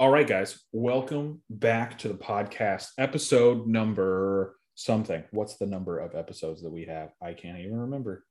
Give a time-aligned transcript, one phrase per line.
[0.00, 5.24] All right, guys, welcome back to the podcast, episode number something.
[5.32, 7.10] What's the number of episodes that we have?
[7.20, 8.24] I can't even remember.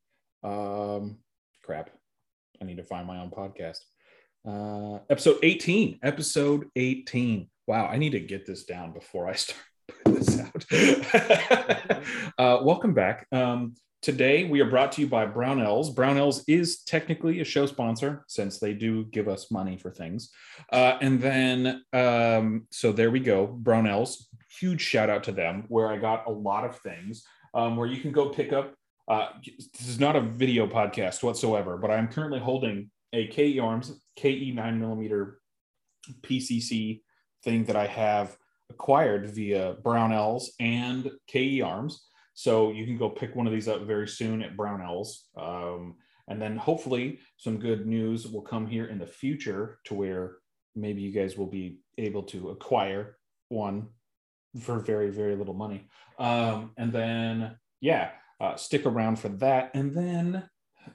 [0.45, 1.17] Um,
[1.65, 1.89] crap.
[2.61, 3.79] I need to find my own podcast.
[4.47, 5.99] Uh, episode 18.
[6.03, 7.49] Episode 18.
[7.67, 9.59] Wow, I need to get this down before I start
[10.05, 12.01] putting this out.
[12.37, 13.27] uh, welcome back.
[13.33, 15.93] Um, Today, we are brought to you by Brownells.
[15.93, 20.29] Brownells is technically a show sponsor since they do give us money for things.
[20.71, 23.59] Uh, and then, um, so there we go.
[23.63, 24.25] Brownells,
[24.59, 27.23] huge shout out to them, where I got a lot of things
[27.55, 28.75] um, where you can go pick up.
[29.07, 29.29] Uh,
[29.73, 34.51] this is not a video podcast whatsoever, but I'm currently holding a KE Arms KE
[34.53, 35.39] 9 millimeter
[36.21, 37.01] PCC
[37.43, 38.37] thing that I have
[38.69, 42.07] acquired via Brownells and KE Arms.
[42.37, 45.23] So you can go pick one of these up very soon at Brownells.
[45.35, 45.95] Um,
[46.27, 50.35] and then hopefully some good news will come here in the future to where
[50.75, 53.17] maybe you guys will be able to acquire
[53.49, 53.87] one
[54.61, 55.89] for very, very little money.
[56.19, 59.71] Um, and then, yeah, uh, stick around for that.
[59.73, 60.47] And then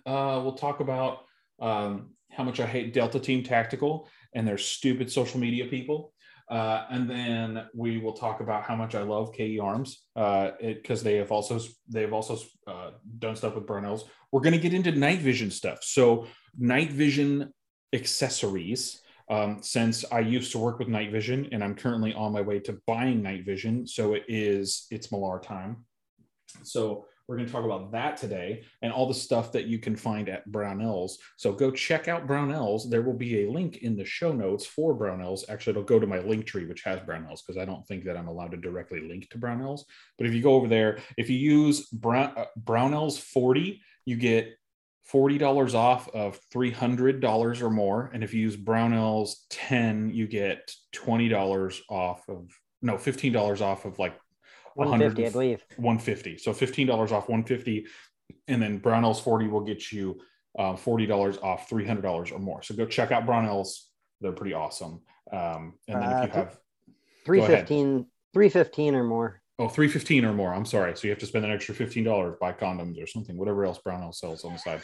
[0.07, 1.25] uh, we'll talk about
[1.61, 6.15] um, how much I hate Delta Team Tactical and their stupid social media people.
[6.51, 11.05] Uh, and then we will talk about how much I love KE Arms because uh,
[11.05, 14.03] they have also they have also uh, done stuff with Brownells.
[14.31, 15.83] We're going to get into night vision stuff.
[15.83, 16.27] So
[16.59, 17.53] night vision
[17.93, 19.01] accessories.
[19.31, 22.59] Um, since I used to work with night vision and I'm currently on my way
[22.61, 25.87] to buying night vision, so it is it's Malar time.
[26.65, 29.97] So we're going to talk about that today and all the stuff that you can
[29.97, 31.13] find at Brownells.
[31.37, 32.91] So go check out Brownells.
[32.91, 35.49] There will be a link in the show notes for Brownells.
[35.49, 38.17] Actually, it'll go to my link tree, which has Brownells, because I don't think that
[38.17, 39.83] I'm allowed to directly link to Brownells.
[40.19, 44.57] But if you go over there, if you use Brown, uh, Brownells 40, you get
[45.11, 48.11] $40 off of $300 or more.
[48.13, 52.51] And if you use Brownells 10, you get $20 off of,
[52.81, 54.15] no, $15 off of like
[54.75, 55.65] 150, I believe.
[55.77, 56.39] 150.
[56.39, 57.87] So $15 off 150
[58.49, 60.21] and then Brownells 40 will get you
[60.59, 62.63] uh, $40 off $300 or more.
[62.63, 63.85] So go check out Brownells.
[64.21, 65.01] They're pretty awesome.
[65.33, 66.59] Um, and then uh, if you have
[67.25, 69.43] 315 315 or more.
[69.59, 70.53] Oh, 315 or more.
[70.53, 70.97] I'm sorry.
[70.97, 74.13] So you have to spend an extra $15, buy condoms or something, whatever else Brownell
[74.13, 74.83] sells on the side.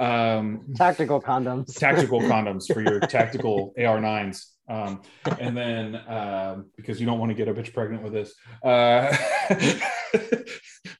[0.00, 1.78] Um, tactical condoms.
[1.78, 4.46] tactical condoms for your tactical AR9s.
[4.68, 5.02] Um,
[5.38, 8.34] and then uh, because you don't want to get a bitch pregnant with this.
[8.62, 9.16] Uh,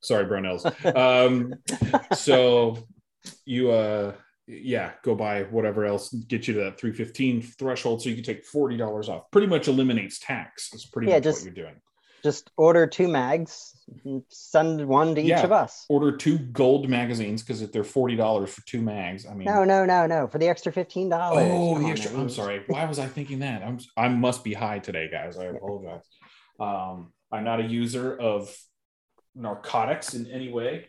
[0.03, 0.65] sorry, Brownells.
[0.97, 1.55] Um,
[2.15, 2.79] so
[3.45, 4.13] you, uh,
[4.47, 8.49] yeah, go buy whatever else, get you to that 315 threshold so you can take
[8.49, 9.31] $40 off.
[9.33, 10.71] Pretty much eliminates tax.
[10.73, 11.81] It's pretty yeah, much just, what you're doing
[12.27, 13.73] just order two mags
[14.31, 15.45] send one to each yeah.
[15.45, 15.87] of us.
[15.89, 19.85] order two gold magazines because if they're $40 for two mags i mean no no
[19.85, 23.39] no no for the extra $15 oh the extra i'm sorry why was i thinking
[23.39, 23.63] that?
[23.63, 26.03] I'm i must be high today guys i apologize.
[26.59, 28.53] Um, i'm not a user of
[29.37, 30.89] narcotics in any way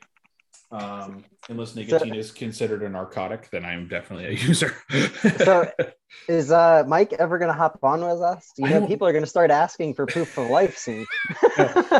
[0.69, 4.75] um, unless nicotine so, is considered a narcotic, then I'm definitely a user.
[5.37, 5.71] so,
[6.27, 8.51] is uh, Mike ever going to hop on with us?
[8.57, 11.05] You know, people are going to start asking for proof of life soon.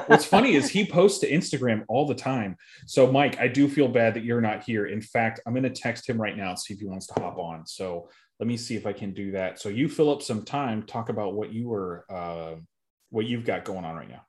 [0.08, 2.58] What's funny is he posts to Instagram all the time.
[2.86, 4.88] So, Mike, I do feel bad that you're not here.
[4.88, 7.14] In fact, I'm going to text him right now and see if he wants to
[7.14, 7.66] hop on.
[7.66, 9.60] So, let me see if I can do that.
[9.60, 12.56] So, you fill up some time, talk about what you were, uh,
[13.12, 14.26] what you've got going on right now.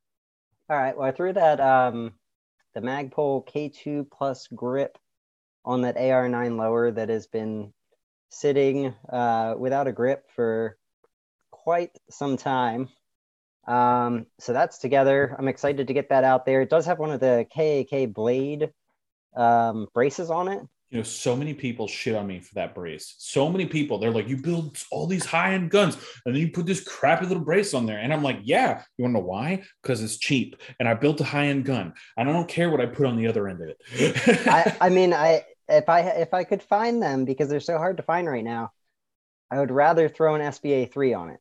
[0.70, 0.97] All right.
[0.97, 2.12] Well, I threw that um,
[2.81, 4.99] the Magpul K2 Plus grip
[5.65, 7.72] on that AR9 lower that has been
[8.28, 10.77] sitting uh, without a grip for
[11.50, 12.88] quite some time.
[13.67, 15.34] Um, so that's together.
[15.37, 16.62] I'm excited to get that out there.
[16.62, 18.71] It does have one of the KAK blade
[19.34, 23.15] um, braces on it you know, so many people shit on me for that brace.
[23.19, 26.50] So many people, they're like, you build all these high end guns and then you
[26.50, 27.99] put this crappy little brace on there.
[27.99, 29.65] And I'm like, yeah, you want to know why?
[29.82, 30.56] Because it's cheap.
[30.81, 33.16] And I built a high end gun and I don't care what I put on
[33.16, 34.47] the other end of it.
[34.47, 37.99] I, I mean, I, if I, if I could find them because they're so hard
[37.99, 38.72] to find right now,
[39.50, 41.41] I would rather throw an SBA three on it.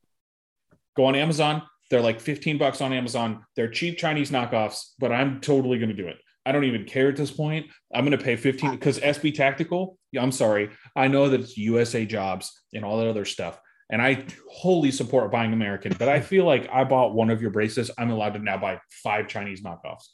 [0.98, 1.64] Go on Amazon.
[1.90, 3.46] They're like 15 bucks on Amazon.
[3.56, 6.18] They're cheap Chinese knockoffs, but I'm totally going to do it.
[6.48, 7.68] I don't even care at this point.
[7.94, 10.70] I'm going to pay 15 because SB Tactical, I'm sorry.
[10.96, 13.60] I know that it's USA jobs and all that other stuff.
[13.90, 17.52] And I wholly support buying American, but I feel like I bought one of your
[17.52, 17.92] braces.
[17.98, 20.06] I'm allowed to now buy five Chinese knockoffs.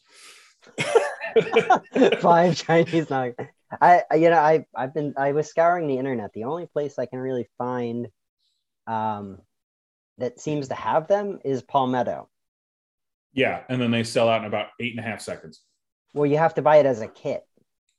[2.21, 3.47] five Chinese knockoffs.
[3.79, 6.33] I, you know, I, I've been, I was scouring the internet.
[6.33, 8.07] The only place I can really find
[8.87, 9.37] um,
[10.17, 12.27] that seems to have them is Palmetto.
[13.33, 13.61] Yeah.
[13.69, 15.61] And then they sell out in about eight and a half seconds.
[16.13, 17.45] Well, you have to buy it as a kit.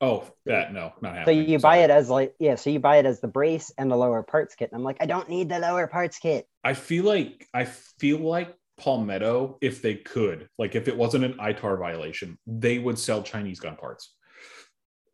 [0.00, 1.48] Oh, that no, not So happening.
[1.48, 3.96] you buy it as like yeah, so you buy it as the brace and the
[3.96, 4.70] lower parts kit.
[4.70, 6.46] And I'm like, I don't need the lower parts kit.
[6.62, 11.34] I feel like I feel like Palmetto, if they could, like if it wasn't an
[11.34, 14.12] ITAR violation, they would sell Chinese gun parts.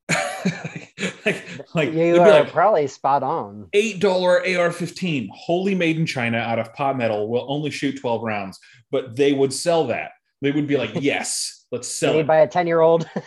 [1.26, 1.44] like,
[1.74, 3.68] like you be are like probably spot on.
[3.72, 8.22] eight dollar AR-15, wholly made in China out of pot metal, will only shoot 12
[8.22, 8.58] rounds,
[8.90, 10.12] but they would sell that.
[10.40, 12.26] They would be like, yes, let's sell Made it.
[12.26, 13.08] by a 10 year old.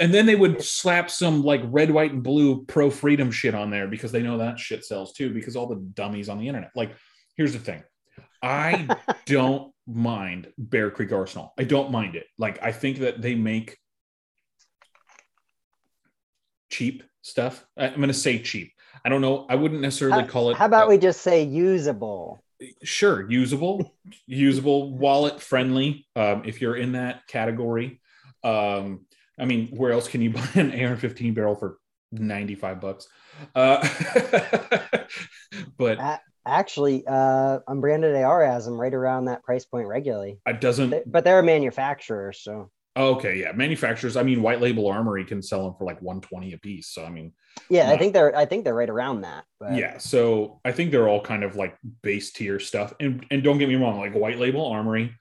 [0.00, 3.68] And then they would slap some like red, white, and blue pro freedom shit on
[3.68, 6.70] there because they know that shit sells too, because all the dummies on the internet.
[6.74, 6.96] Like,
[7.36, 7.84] here's the thing
[8.42, 8.88] I
[9.26, 11.52] don't mind Bear Creek Arsenal.
[11.58, 12.26] I don't mind it.
[12.38, 13.76] Like, I think that they make
[16.70, 17.62] cheap stuff.
[17.76, 18.72] I'm going to say cheap.
[19.04, 19.44] I don't know.
[19.50, 20.56] I wouldn't necessarily call it.
[20.56, 22.42] How about we just say usable?
[22.82, 23.94] Sure usable
[24.26, 28.00] usable wallet friendly um, if you're in that category.
[28.42, 29.06] Um,
[29.38, 31.78] i mean where else can you buy an ar-15 barrel for
[32.12, 33.08] 95 bucks?
[33.54, 33.86] Uh,
[35.78, 40.40] but Actually, uh, Unbranded AR has them right around that price point regularly.
[40.46, 45.24] it doesn't But they're a manufacturer, so okay yeah manufacturers i mean white label armory
[45.24, 47.32] can sell them for like 120 a piece so i mean
[47.68, 49.44] yeah, I think they're I think they're right around that.
[49.58, 53.42] But yeah so i think they're all kind of like base tier stuff and and
[53.42, 55.14] don't get me wrong like white label armory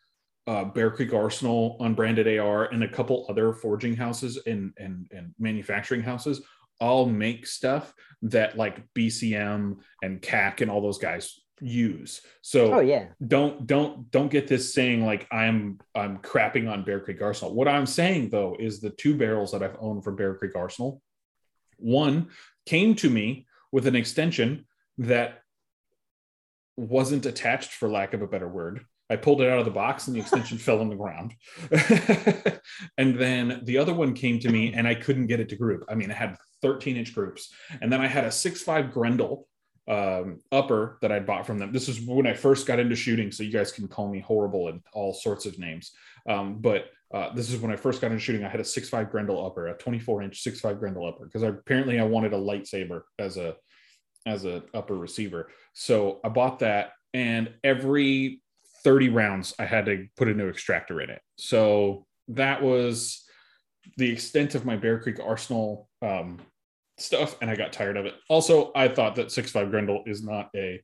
[0.48, 5.32] uh, Bear Creek Arsenal, unbranded AR, and a couple other forging houses and and and
[5.38, 6.42] manufacturing houses
[6.80, 7.94] all make stuff
[8.24, 12.22] that like BCM and CAC and all those guys use.
[12.42, 17.00] So oh yeah, don't don't don't get this saying like I'm I'm crapping on Bear
[17.00, 17.54] Creek Arsenal.
[17.54, 21.02] What I'm saying though is the two barrels that I've owned from Bear Creek Arsenal,
[21.78, 22.30] one
[22.66, 24.66] came to me with an extension
[25.00, 25.44] that
[26.76, 28.86] wasn't attached for lack of a better word.
[29.10, 31.34] I pulled it out of the box and the extension fell on the ground.
[32.98, 35.84] and then the other one came to me and I couldn't get it to group.
[35.90, 37.52] I mean, it had 13 inch groups.
[37.82, 39.48] And then I had a 6.5 Grendel
[39.90, 41.72] um, upper that I bought from them.
[41.72, 44.68] This is when I first got into shooting, so you guys can call me horrible
[44.68, 45.92] and all sorts of names.
[46.28, 48.46] Um, but uh, this is when I first got into shooting.
[48.46, 52.04] I had a 6.5 Grendel upper, a 24 inch 6.5 Grendel upper, because apparently I
[52.04, 53.56] wanted a lightsaber as a
[54.26, 55.50] as a upper receiver.
[55.74, 58.42] So I bought that, and every
[58.84, 61.22] 30 rounds I had to put a new extractor in it.
[61.38, 63.26] So that was
[63.98, 66.40] the extent of my Bear Creek Arsenal um,
[67.02, 68.16] stuff, and I got tired of it.
[68.30, 70.82] Also, I thought that 6.5 Grendel is not a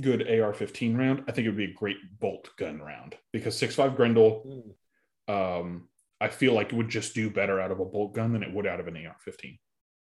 [0.00, 1.24] good AR-15 round.
[1.28, 4.74] I think it would be a great bolt gun round because 6.5 Grendel,
[5.28, 5.88] um,
[6.20, 8.52] I feel like it would just do better out of a bolt gun than it
[8.52, 9.58] would out of an AR-15.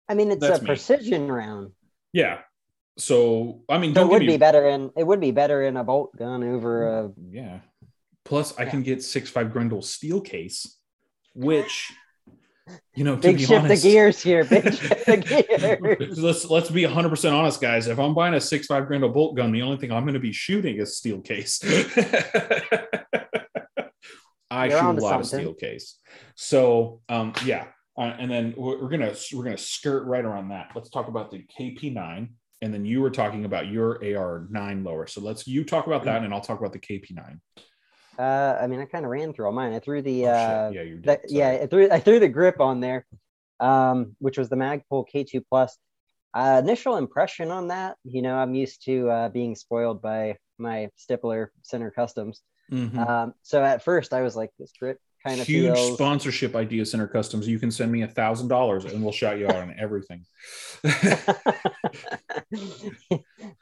[0.08, 0.66] I mean it's That's a me.
[0.66, 1.72] precision round.
[2.12, 2.40] Yeah.
[2.98, 5.62] So I mean, So don't it would me be better in it would be better
[5.62, 7.60] in a bolt gun over a Yeah.
[8.24, 10.76] Plus, I can get six five Grendel steel case,
[11.34, 11.92] which
[12.94, 14.44] you know, to big be shift honest, the gears here.
[14.44, 16.18] Big shift the gears.
[16.18, 17.88] let's let's be 100 percent honest, guys.
[17.88, 20.20] If I'm buying a six five Grendel bolt gun, the only thing I'm going to
[20.20, 21.60] be shooting is steel case.
[24.50, 25.98] I You're shoot a lot of steel case.
[26.34, 30.72] So, um, yeah, uh, and then we're, we're gonna we're gonna skirt right around that.
[30.74, 32.28] Let's talk about the KP9,
[32.60, 35.06] and then you were talking about your AR9 lower.
[35.06, 37.40] So let's you talk about that, and I'll talk about the KP9.
[38.18, 39.72] Uh, I mean, I kind of ran through all mine.
[39.72, 42.60] I threw the Oh, uh, yeah, you're the, yeah, I threw I threw the grip
[42.60, 43.06] on there,
[43.60, 45.76] um, which was the Magpul K2 Plus.
[46.34, 50.88] Uh, initial impression on that, you know, I'm used to uh, being spoiled by my
[50.98, 52.42] Stippler Center Customs.
[52.70, 53.06] Mhm.
[53.06, 55.94] Um, so at first, I was like, this grip kind of Huge feels.
[55.94, 57.46] sponsorship idea, Center Customs.
[57.48, 60.24] You can send me a thousand dollars, and we'll shout you out on everything.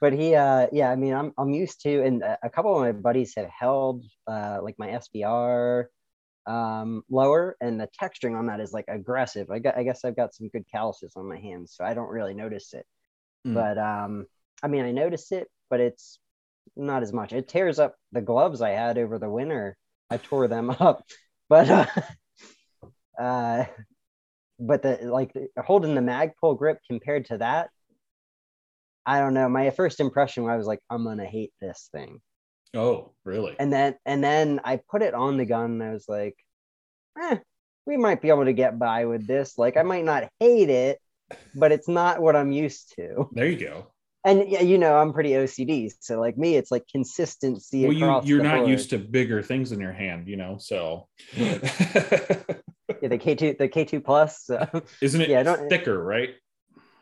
[0.01, 2.93] but he uh yeah i mean i'm i'm used to and a couple of my
[2.93, 5.85] buddies have held uh like my sbr
[6.47, 10.17] um lower and the texturing on that is like aggressive i got i guess i've
[10.17, 12.87] got some good calluses on my hands so i don't really notice it
[13.47, 13.55] Mm.
[13.55, 14.27] but um
[14.63, 16.19] i mean i notice it but it's
[16.77, 19.79] not as much it tears up the gloves i had over the winter
[20.11, 21.03] i tore them up
[21.51, 21.87] but uh,
[23.23, 23.65] uh
[24.59, 27.69] but the like holding the magpul grip compared to that
[29.07, 29.49] I don't know.
[29.49, 32.21] My first impression, I was like, I'm gonna hate this thing,
[32.75, 33.57] oh, really?
[33.59, 36.37] and then and then I put it on the gun, and I was like,
[37.21, 37.39] eh,
[37.87, 39.59] we might be able to get by with this.
[39.59, 41.01] Like, I might not hate it,
[41.55, 43.29] but it's not what I'm used to.
[43.33, 43.91] there you go.
[44.25, 48.21] And yeah, you know, I'm pretty OCD, so like me, it's like consistency Well, you
[48.25, 48.69] you're not board.
[48.69, 50.59] used to bigger things in your hand, you know.
[50.59, 52.55] So, yeah, the
[53.03, 54.43] K2, the K2 plus.
[54.45, 54.69] So.
[55.01, 56.31] isn't it Yeah, I don't- thicker, right?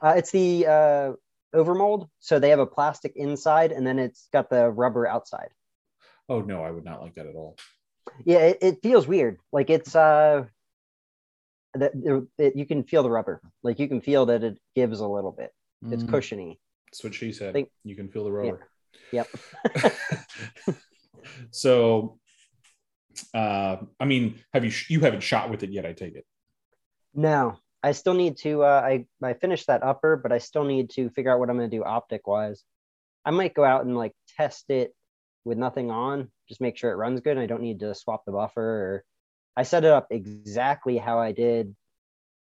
[0.01, 1.13] Uh, it's the uh,
[1.53, 5.49] overmold, so they have a plastic inside, and then it's got the rubber outside.
[6.29, 7.57] Oh no, I would not like that at all.
[8.25, 10.45] yeah it, it feels weird like it's uh
[11.75, 13.41] that it, it- you can feel the rubber.
[13.65, 15.51] Like you can feel that it gives a little bit.
[15.91, 16.61] It's Mm, cushiony.
[16.91, 17.53] That's what she said.
[17.53, 18.69] Think- you can feel the rubber.
[19.13, 19.29] Yep.
[21.51, 22.19] so,
[23.35, 25.87] uh, I mean, have you you haven't shot with it yet?
[25.87, 26.27] I take it.
[27.15, 28.63] No, I still need to.
[28.63, 31.57] Uh, I I finished that upper, but I still need to figure out what I'm
[31.57, 32.65] going to do optic wise.
[33.25, 34.95] I might go out and like test it
[35.45, 37.33] with nothing on, just make sure it runs good.
[37.33, 38.63] And I don't need to swap the buffer.
[38.63, 39.05] Or
[39.57, 41.75] I set it up exactly how I did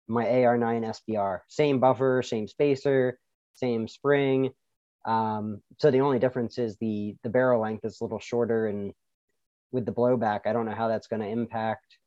[0.07, 1.39] my AR9 SBR.
[1.47, 3.19] Same buffer, same spacer,
[3.55, 4.51] same spring.
[5.05, 8.93] Um, so the only difference is the the barrel length is a little shorter, and
[9.71, 11.97] with the blowback, I don't know how that's going to impact.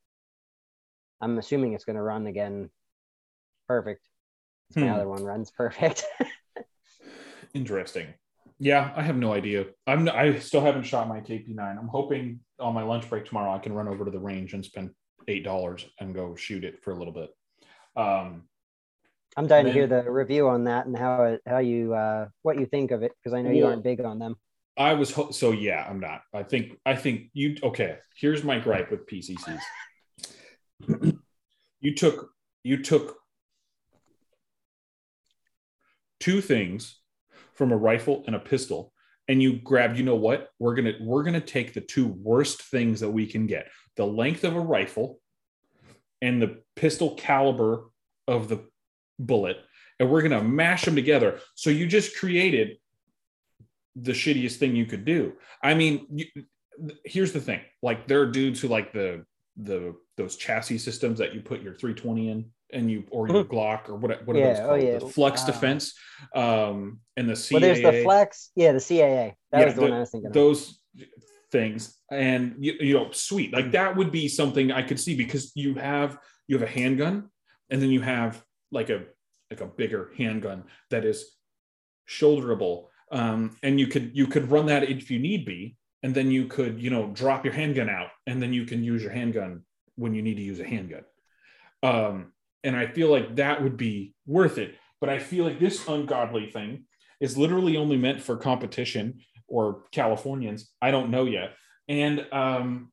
[1.20, 2.70] I'm assuming it's going to run again
[3.68, 4.06] perfect.
[4.76, 4.94] My Hmm.
[4.94, 6.04] other one runs perfect.
[7.54, 8.08] Interesting.
[8.58, 9.66] Yeah, I have no idea.
[9.86, 11.58] I'm I still haven't shot my KP9.
[11.78, 14.64] I'm hoping on my lunch break tomorrow I can run over to the range and
[14.64, 14.90] spend
[15.28, 17.30] eight dollars and go shoot it for a little bit.
[17.96, 18.44] Um,
[19.36, 22.58] I'm dying to hear the review on that and how it, how you uh, what
[22.58, 24.36] you think of it because I know you aren't big on them.
[24.76, 25.86] I was ho- so yeah.
[25.88, 26.22] I'm not.
[26.34, 27.98] I think I think you okay.
[28.16, 29.60] Here's my gripe with PCCs.
[31.80, 32.30] you took
[32.62, 33.16] you took
[36.20, 37.00] two things
[37.54, 38.92] from a rifle and a pistol
[39.28, 43.00] and you grabbed you know what we're gonna we're gonna take the two worst things
[43.00, 45.18] that we can get the length of a rifle
[46.20, 47.84] and the pistol caliber
[48.28, 48.64] of the
[49.26, 49.56] bullet
[49.98, 51.38] and we're gonna mash them together.
[51.54, 52.78] So you just created
[53.96, 55.34] the shittiest thing you could do.
[55.62, 56.26] I mean you,
[57.04, 57.60] here's the thing.
[57.82, 59.24] Like there are dudes who like the
[59.56, 63.88] the those chassis systems that you put your 320 in and you or your glock
[63.88, 64.98] or what what are those Yeah, oh, yeah.
[64.98, 65.94] the flux defense
[66.34, 68.50] um and the CAA Well, there's the flex.
[68.56, 69.34] Yeah, the CAA.
[69.52, 70.32] That Yeah, was the, one I was thinking of.
[70.32, 70.80] those
[71.50, 71.94] things.
[72.10, 73.52] And you, you know sweet.
[73.52, 77.28] Like that would be something i could see because you have you have a handgun
[77.70, 79.04] and then you have like a
[79.52, 81.36] like a bigger handgun that is
[82.08, 86.30] shoulderable um and you could you could run that if you need be and then
[86.30, 89.62] you could you know drop your handgun out and then you can use your handgun
[89.96, 91.04] when you need to use a handgun
[91.82, 92.32] um
[92.64, 96.50] and i feel like that would be worth it but i feel like this ungodly
[96.50, 96.84] thing
[97.20, 99.20] is literally only meant for competition
[99.52, 100.70] or Californians.
[100.80, 101.54] I don't know yet.
[101.88, 102.90] And um,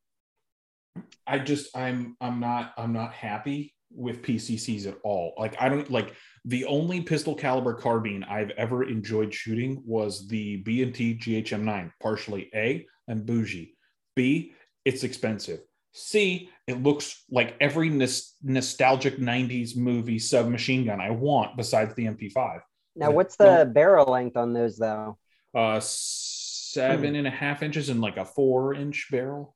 [1.25, 5.34] I just I'm I'm not I'm not happy with PCCs at all.
[5.38, 6.15] Like I don't like
[6.46, 12.86] the only pistol caliber carbine I've ever enjoyed shooting was the B&T GHM9, partially A
[13.08, 13.75] and bougie.
[14.15, 14.53] B,
[14.86, 15.60] it's expensive.
[15.93, 22.05] C, it looks like every nos- nostalgic 90s movie submachine gun I want besides the
[22.05, 22.62] MP5.
[22.96, 25.17] now, what's the barrel length on those though?
[25.55, 29.55] uh seven and a half inches and like a four inch barrel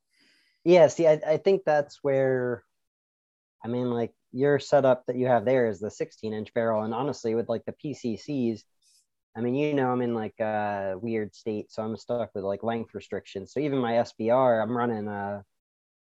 [0.64, 2.64] Yeah, see, I, I think that's where,
[3.64, 6.82] I mean, like your setup that you have there is the 16 inch barrel.
[6.82, 8.62] And honestly, with like the PCCs,
[9.36, 12.62] I mean, you know, I'm in like a weird state, so I'm stuck with like
[12.62, 13.52] length restrictions.
[13.52, 15.44] So even my SBR, I'm running a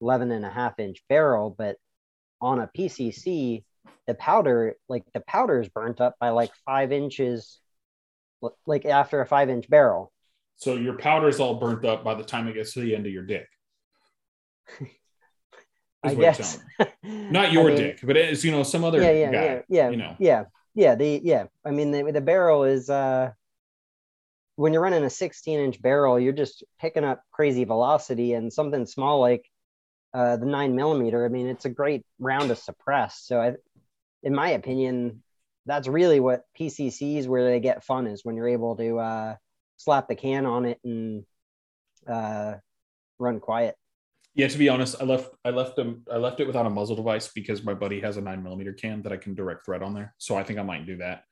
[0.02, 1.78] 11 and a half inch barrel, but
[2.42, 3.64] on a PCC,
[4.08, 7.60] the powder, like the powder is burnt up by like five inches,
[8.66, 10.12] like after a five inch barrel.
[10.58, 13.12] so your powder's all burnt up by the time it gets to the end of
[13.12, 13.48] your dick
[16.04, 16.60] I is what it guess.
[17.04, 19.62] not your I mean, dick but it's you know some other yeah, yeah, guy yeah,
[19.70, 20.16] yeah, you know.
[20.20, 20.44] yeah,
[20.76, 20.96] yeah.
[20.96, 23.32] The yeah, I mean the the barrel is uh
[24.56, 28.86] when you're running a 16 inch barrel, you're just picking up crazy velocity, and something
[28.86, 29.46] small like
[30.14, 31.26] uh, the nine millimeter.
[31.26, 33.22] I mean, it's a great round to suppress.
[33.24, 33.54] So, I,
[34.24, 35.24] in my opinion,
[35.66, 39.36] that's really what PCCs where they get fun is when you're able to uh,
[39.78, 41.24] slap the can on it and
[42.08, 42.56] uh,
[43.20, 43.76] run quiet.
[44.36, 46.96] Yeah to be honest i left i left them i left it without a muzzle
[46.96, 49.94] device because my buddy has a nine millimeter can that i can direct thread on
[49.94, 51.24] there so i think i might do that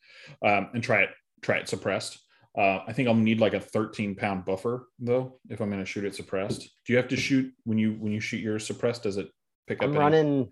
[0.46, 1.10] um, and try it
[1.41, 2.20] try it suppressed
[2.58, 5.86] uh, i think i'll need like a 13 pound buffer though if i'm going to
[5.86, 9.03] shoot it suppressed do you have to shoot when you when you shoot yours suppressed
[9.03, 9.29] does it
[9.68, 10.50] pick up I'm any- running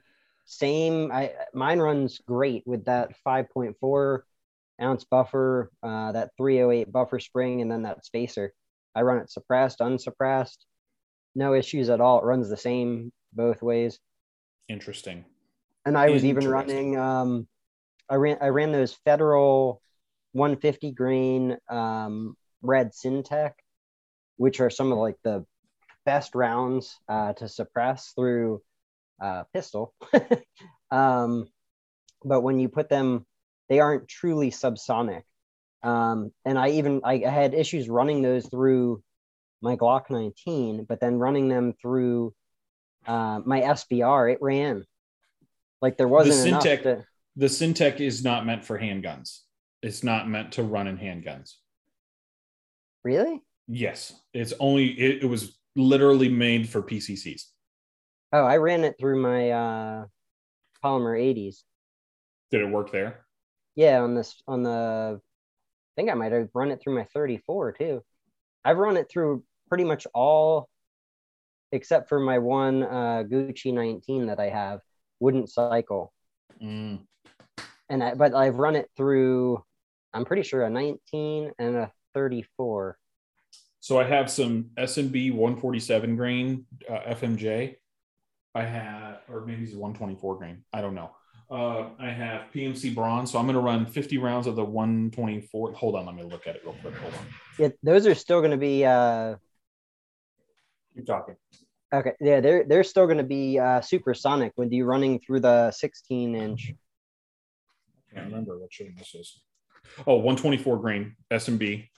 [0.48, 1.12] same.
[1.12, 4.20] I mine runs great with that 5.4
[4.82, 8.54] ounce buffer, uh, that 308 buffer spring, and then that spacer.
[8.96, 10.66] I run it suppressed, unsuppressed,
[11.38, 12.20] no issues at all.
[12.20, 14.00] It runs the same both ways.
[14.68, 15.24] interesting
[15.86, 16.98] And I was even running.
[16.98, 17.48] Um,
[18.10, 19.82] I ran I ran those Federal
[20.34, 23.54] 150 grain um, red Syntech,
[24.36, 25.46] which are some of like the
[26.06, 28.62] best rounds uh, to suppress through
[29.22, 29.94] uh, pistol.
[30.92, 31.48] um,
[32.26, 33.26] but when you put them,
[33.70, 35.24] they aren't truly subsonic.
[35.84, 39.04] Um, and I even I, I had issues running those through
[39.62, 42.34] my Glock 19, but then running them through
[43.06, 44.86] uh, my SBR, it ran
[45.82, 46.64] Like there wasn't enough.
[46.64, 49.40] Syntech- To, The Syntech is not meant for handguns.
[49.82, 51.54] It's not meant to run in handguns.
[53.04, 53.42] really?
[53.70, 57.44] Yes, it's only it, it was literally made for PCCs.
[58.32, 60.06] Oh, I ran it through my uh,
[60.84, 61.64] polymer 80s.
[62.52, 63.26] Did it work there?
[63.76, 67.74] Yeah, on this on the I think I might have run it through my 34
[67.74, 68.04] too.
[68.64, 70.70] I've run it through pretty much all
[71.72, 74.80] except for my one uh, Gucci 19 that I have
[75.20, 76.14] wouldn't cycle.
[76.62, 77.02] Mm.
[77.90, 79.64] And I, but I've run it through
[80.14, 82.98] I'm pretty sure a 19 and a 34.
[83.80, 87.76] So I have some S&B 147 grain uh, FMJ.
[88.56, 90.64] I have, or maybe it's 124 grain.
[90.74, 91.12] I don't know.
[91.50, 95.74] Uh, I have PMC bronze, so I'm going to run 50 rounds of the 124.
[95.74, 96.96] Hold on, let me look at it real quick.
[96.96, 97.20] Hold on.
[97.60, 99.36] Yeah, those are still going to be uh
[100.98, 101.36] Keep talking.
[101.94, 105.72] okay, yeah, they're they're still going to be uh supersonic when you running through the
[105.72, 106.74] 16 inch.
[108.12, 109.40] I can't remember what shade this is.
[110.06, 111.90] Oh, 124 grain S&B.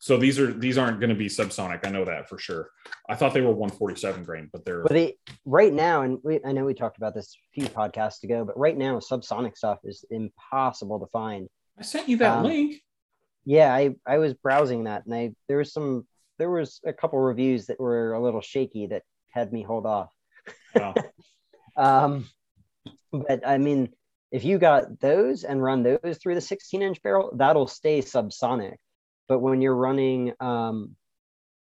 [0.00, 1.86] So these are these aren't going to be subsonic.
[1.86, 2.70] I know that for sure.
[3.08, 6.52] I thought they were 147 grain, but they're But they right now, and we, I
[6.52, 10.04] know we talked about this a few podcasts ago, but right now, subsonic stuff is
[10.10, 11.48] impossible to find.
[11.78, 12.80] I sent you that Um, link.
[13.44, 16.06] Yeah, I I was browsing that, and I there was some
[16.38, 20.12] there was a couple reviews that were a little shaky that had me hold off.
[20.74, 20.94] Wow.
[21.76, 22.28] Um,
[23.12, 23.90] but I mean,
[24.32, 28.74] if you got those and run those through the 16 inch barrel, that'll stay subsonic.
[29.28, 30.96] But when you're running, um,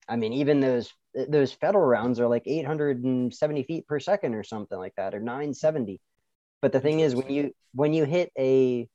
[0.08, 0.90] I mean, even those
[1.28, 6.00] those federal rounds are like 870 feet per second or something like that, or 970.
[6.62, 8.88] But the thing is, when you when you hit a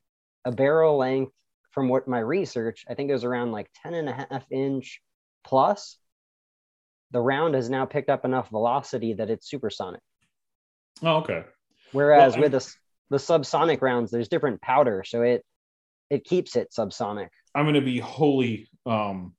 [0.43, 1.33] a barrel length
[1.71, 5.01] from what my research, I think it was around like 10 and a half inch
[5.43, 5.97] plus,
[7.11, 10.01] the round has now picked up enough velocity that it's supersonic.
[11.03, 11.43] Oh, okay.
[11.91, 12.75] Whereas Well, with the,
[13.09, 15.43] the subsonic rounds, there's different powder, so it
[16.09, 17.29] it keeps it subsonic.
[17.55, 19.33] I'm going to be wholly um,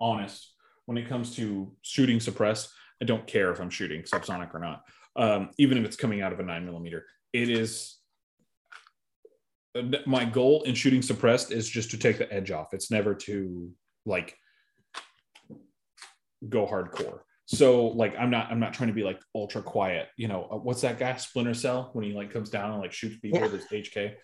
[0.00, 0.52] honest
[0.86, 2.70] when it comes to shooting suppressed.
[3.02, 4.82] I don't care if I'm shooting subsonic or not,
[5.16, 7.04] um, even if it's coming out of a nine millimeter.
[7.32, 7.98] It is
[10.06, 12.72] my goal in shooting suppressed is just to take the edge off.
[12.72, 13.70] It's never to
[14.06, 14.36] like
[16.48, 17.20] go hardcore.
[17.46, 20.08] So like I'm not I'm not trying to be like ultra quiet.
[20.16, 22.92] You know uh, what's that guy Splinter Cell when he like comes down and like
[22.92, 23.46] shoots people Yeah.
[23.48, 24.14] with his HK.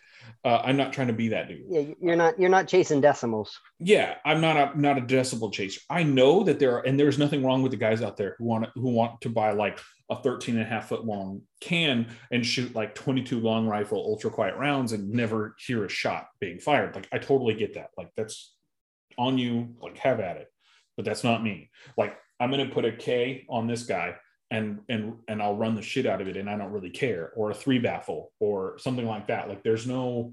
[0.44, 3.58] Uh, I'm not trying to be that dude Yeah, you're not you're not chasing decimals.
[3.78, 7.18] yeah i'm not a not a decibel chaser i know that there are and there's
[7.18, 9.80] nothing wrong with the guys out there who want to, who want to buy like
[10.10, 14.30] a 13 and a half foot long can and shoot like 22 long rifle ultra
[14.30, 18.10] quiet rounds and never hear a shot being fired like i totally get that like
[18.14, 18.54] that's
[19.16, 20.48] on you like have at it
[20.96, 24.14] but that's not me like i'm going to put a k on this guy
[24.50, 27.32] and and and i'll run the shit out of it and i don't really care
[27.36, 30.32] or a three baffle or something like that like there's no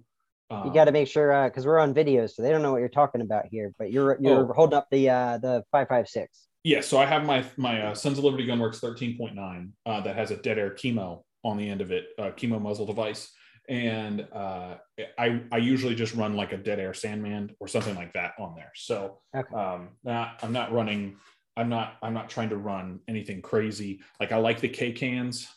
[0.50, 2.78] um, You got to make sure because we're on video, so they don't know what
[2.80, 3.74] you're talking about here.
[3.78, 4.54] But you're you're Oh.
[4.54, 6.48] holding up the uh, the five five six.
[6.64, 10.32] Yeah, so I have my my uh, Sons of Liberty Gunworks 13.9 uh, that has
[10.32, 13.30] a dead air KeyMo on the end of it, uh, KeyMo muzzle device,
[13.68, 14.76] and uh,
[15.18, 18.56] I I usually just run like a dead air Sandman or something like that on
[18.56, 18.72] there.
[18.76, 19.56] So Okay.
[19.56, 21.18] um, not, I'm not running.
[21.56, 24.02] I'm not I'm not trying to run anything crazy.
[24.20, 25.48] Like I like the K cans.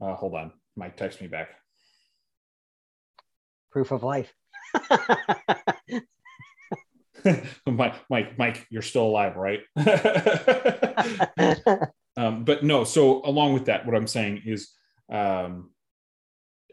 [0.00, 1.50] Uh, hold on, Mike, text me back.
[3.70, 4.32] Proof of life.
[7.66, 9.60] Mike, Mike, Mike, you're still alive, right?
[12.16, 14.70] um, but no so along with that what i'm saying is
[15.10, 15.70] um,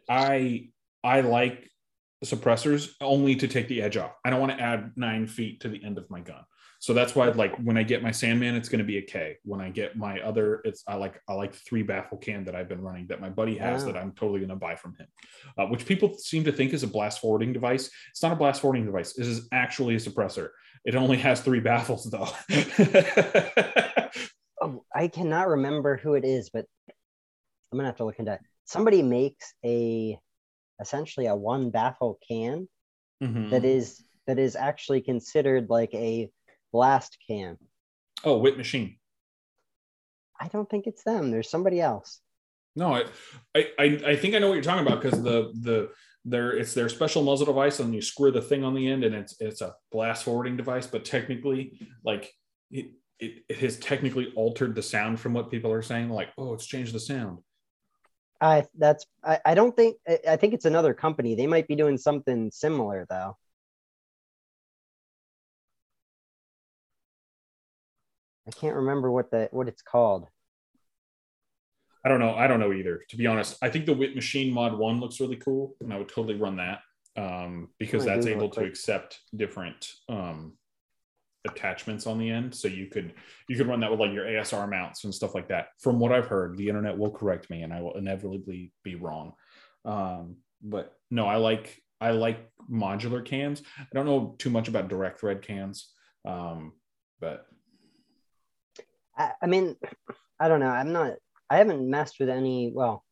[0.09, 0.69] i
[1.03, 1.69] i like
[2.25, 4.11] suppressors only to take the edge off.
[4.25, 6.43] I don't want to add nine feet to the end of my gun.
[6.81, 9.01] So that's why I like when i get my sandman it's going to be a
[9.01, 9.37] k.
[9.43, 12.55] When i get my other it's i like i like the three baffle can that
[12.55, 13.91] i've been running that my buddy has Wow.
[13.91, 15.07] that i'm totally going to buy from him.
[15.57, 17.89] Uh, which people seem to think is a blast forwarding device.
[18.11, 19.17] It's not a blast forwarding device.
[19.17, 20.49] It is actually a suppressor.
[20.85, 22.29] It only has three baffles though.
[24.61, 26.65] Oh, I cannot remember who it is, but
[27.71, 28.41] I'm gonna have to look into it.
[28.69, 30.19] Somebody makes a
[30.79, 32.69] essentially a one baffle can
[33.19, 33.49] Mhm.
[33.49, 36.29] that is that is actually considered like a
[36.71, 37.57] blast can.
[38.23, 38.99] Oh, Wit Machine.
[40.39, 41.31] I don't think it's them.
[41.31, 42.21] There's somebody else.
[42.75, 43.05] No, I,
[43.55, 45.91] I, I I think I know what you're talking about because the the
[46.23, 49.15] their it's their special muzzle device and you screw the thing on the end and
[49.15, 52.31] it's it's a blast forwarding device, but technically, like
[52.69, 56.11] it, it, it has technically altered the sound from what people are saying.
[56.11, 57.39] Like, oh, it's changed the sound.
[58.41, 61.35] I that's I, I don't think I, I think it's another company.
[61.35, 63.37] They might be doing something similar though.
[68.47, 70.27] I can't remember what the what it's called.
[72.03, 72.33] I don't know.
[72.33, 73.01] I don't know either.
[73.09, 75.97] To be honest, I think the Whip Machine Mod One looks really cool, and I
[75.97, 76.79] would totally run that
[77.17, 78.69] um, because that's Google able to quick.
[78.69, 80.53] accept different um,
[81.51, 82.53] attachments on the end.
[82.53, 83.13] So you could
[83.47, 85.67] you could run that with like your ASR mounts and stuff like that.
[85.79, 89.33] From what I've heard, the internet will correct me, and I will inevitably be wrong.
[89.85, 93.61] Um, but no, I like I like modular cans.
[93.79, 95.91] I don't know too much about direct thread cans,
[96.25, 96.73] um,
[97.19, 97.45] but
[99.17, 99.75] I, I mean,
[100.39, 100.69] I don't know.
[100.69, 101.13] I'm not.
[101.49, 102.71] I haven't messed with any.
[102.73, 103.03] Well,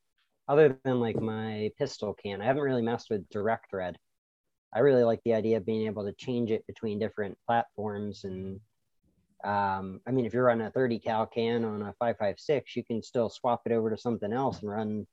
[0.47, 3.97] other than like my pistol can, I haven't really messed with direct thread.
[4.73, 8.23] I really like the idea of being able to change it between different platforms.
[8.23, 8.60] And
[9.43, 13.01] um, I mean, if you're running a 30 cal can on a 556, you can
[13.01, 15.08] still swap it over to something else and run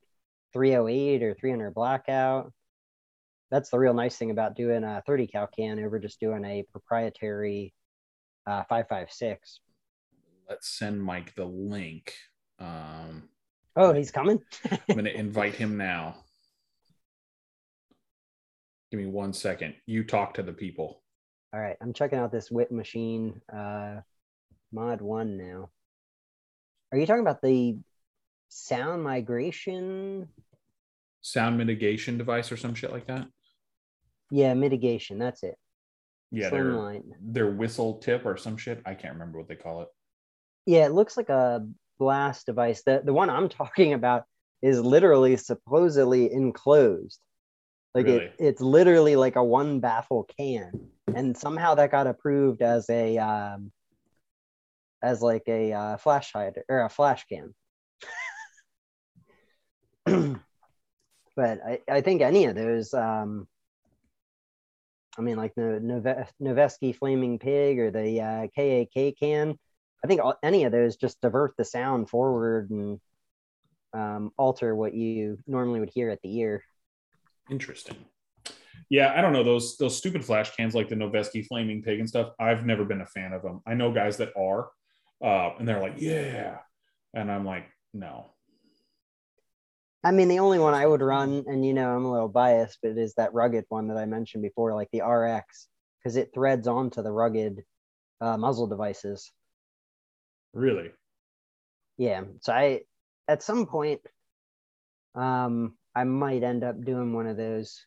[0.52, 2.52] 308 or 300 blackout.
[3.50, 6.64] That's the real nice thing about doing a 30 cal can over just doing a
[6.72, 7.72] proprietary
[8.46, 9.60] uh, 556.
[10.48, 12.14] let's send Mike the link.
[12.58, 13.28] Um,
[13.76, 14.40] Oh, he's coming.
[14.70, 16.23] I'm going to invite him now.
[18.94, 19.74] Give me one second.
[19.86, 21.02] You talk to the people.
[21.52, 23.96] All right, I'm checking out this whip machine uh,
[24.72, 25.70] mod one now.
[26.92, 27.76] Are you talking about the
[28.50, 30.28] sound migration?
[31.22, 33.26] Sound mitigation device or some shit like that.
[34.30, 35.18] Yeah, mitigation.
[35.18, 35.56] That's it.
[36.30, 38.80] Yeah, their, their whistle tip or some shit.
[38.86, 39.88] I can't remember what they call it.
[40.66, 41.66] Yeah, it looks like a
[41.98, 42.84] blast device.
[42.86, 44.22] The the one I'm talking about
[44.62, 47.18] is literally supposedly enclosed.
[47.94, 48.24] Like Really?
[48.24, 50.72] it, it's literally like a one baffle can,
[51.14, 53.70] and somehow that got approved as a um,
[55.02, 57.54] as like a uh, flash hider or a flash can.
[61.36, 63.46] but I, I think any of those, um,
[65.16, 69.56] I mean, like the Nove- Noveske Flaming Pig or the uh, KAK can,
[70.02, 73.00] I think all, any of those just divert the sound forward and
[73.92, 76.62] um, alter what you normally would hear at the ear.
[77.50, 77.96] Interesting.
[78.90, 82.08] Yeah, I don't know those those stupid flash cans like the Noveske Flaming Pig and
[82.08, 82.32] stuff.
[82.38, 83.60] I've never been a fan of them.
[83.66, 84.68] I know guys that are,
[85.22, 86.58] uh, and they're like, yeah,
[87.14, 88.30] and I'm like, no.
[90.04, 92.78] I mean, the only one I would run, and you know, I'm a little biased,
[92.82, 96.30] but it is that rugged one that I mentioned before, like the RX, because it
[96.34, 97.64] threads onto the rugged
[98.20, 99.32] uh, muzzle devices.
[100.52, 100.90] Really?
[101.96, 102.24] Yeah.
[102.42, 102.82] So I,
[103.28, 104.02] at some point,
[105.14, 107.84] um, I might end up doing one of those,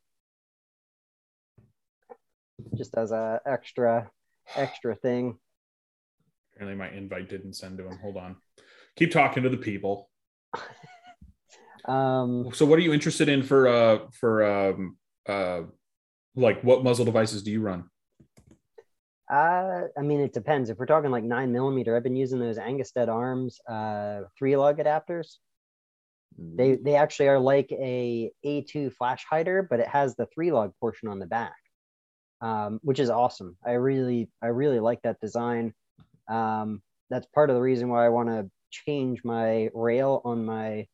[2.76, 4.10] just as a extra,
[4.56, 5.38] extra thing.
[6.56, 7.98] Apparently, my invite didn't send to him.
[8.00, 8.38] Hold on.
[8.96, 10.10] Keep talking to the people.
[11.86, 15.62] Um, So, what are you interested in for uh for um uh
[16.36, 17.86] like what muzzle devices do you run?
[19.32, 20.70] Uh, I mean, it depends.
[20.70, 24.78] If we're talking like nine millimeter, I've been using those Angstadt Arms uh, three lug
[24.80, 25.36] adapters.
[26.38, 30.74] They they actually are like a A2 flash hider, but it has the three lug
[30.80, 31.56] portion on the back,
[32.42, 33.58] um, which is awesome.
[33.66, 35.74] I really I really like that design.
[36.30, 40.88] Um, that's part of the reason why I want to change my rail on my.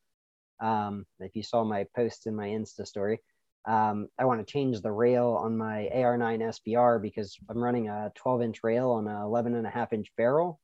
[0.60, 3.20] Um, if you saw my post in my Insta story,
[3.66, 8.12] um, I want to change the rail on my AR9 SBR because I'm running a
[8.14, 10.60] 12 inch rail on a 11 and a half inch barrel.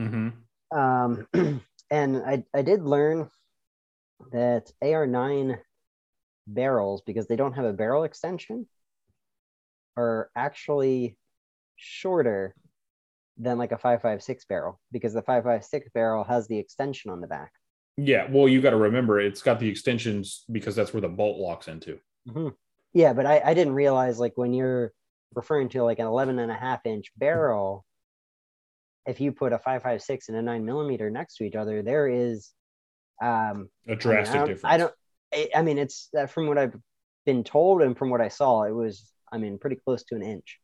[0.00, 0.78] Mm-hmm.
[0.78, 1.26] Um,
[1.90, 3.28] and I, I did learn
[4.32, 5.58] that AR9
[6.46, 8.66] barrels, because they don't have a barrel extension,
[9.96, 11.16] are actually
[11.76, 12.54] shorter
[13.38, 17.52] than like a 556 barrel because the 556 barrel has the extension on the back.
[17.98, 21.38] Yeah, well, you got to remember it's got the extensions because that's where the bolt
[21.38, 21.98] locks into.
[22.28, 22.48] Mm-hmm.
[22.92, 24.92] Yeah, but I, I didn't realize like when you're
[25.34, 27.84] referring to like an 11 and a half inch barrel,
[29.06, 32.50] if you put a 556 and a 9 millimeter next to each other, there is
[33.22, 34.64] um, A mean, drastic I don't- difference.
[34.64, 34.94] I don't.
[35.54, 36.74] I, mean, it's uh, from what I've
[37.26, 39.10] been told and from what I saw, it was.
[39.32, 40.58] I mean, pretty close to an inch.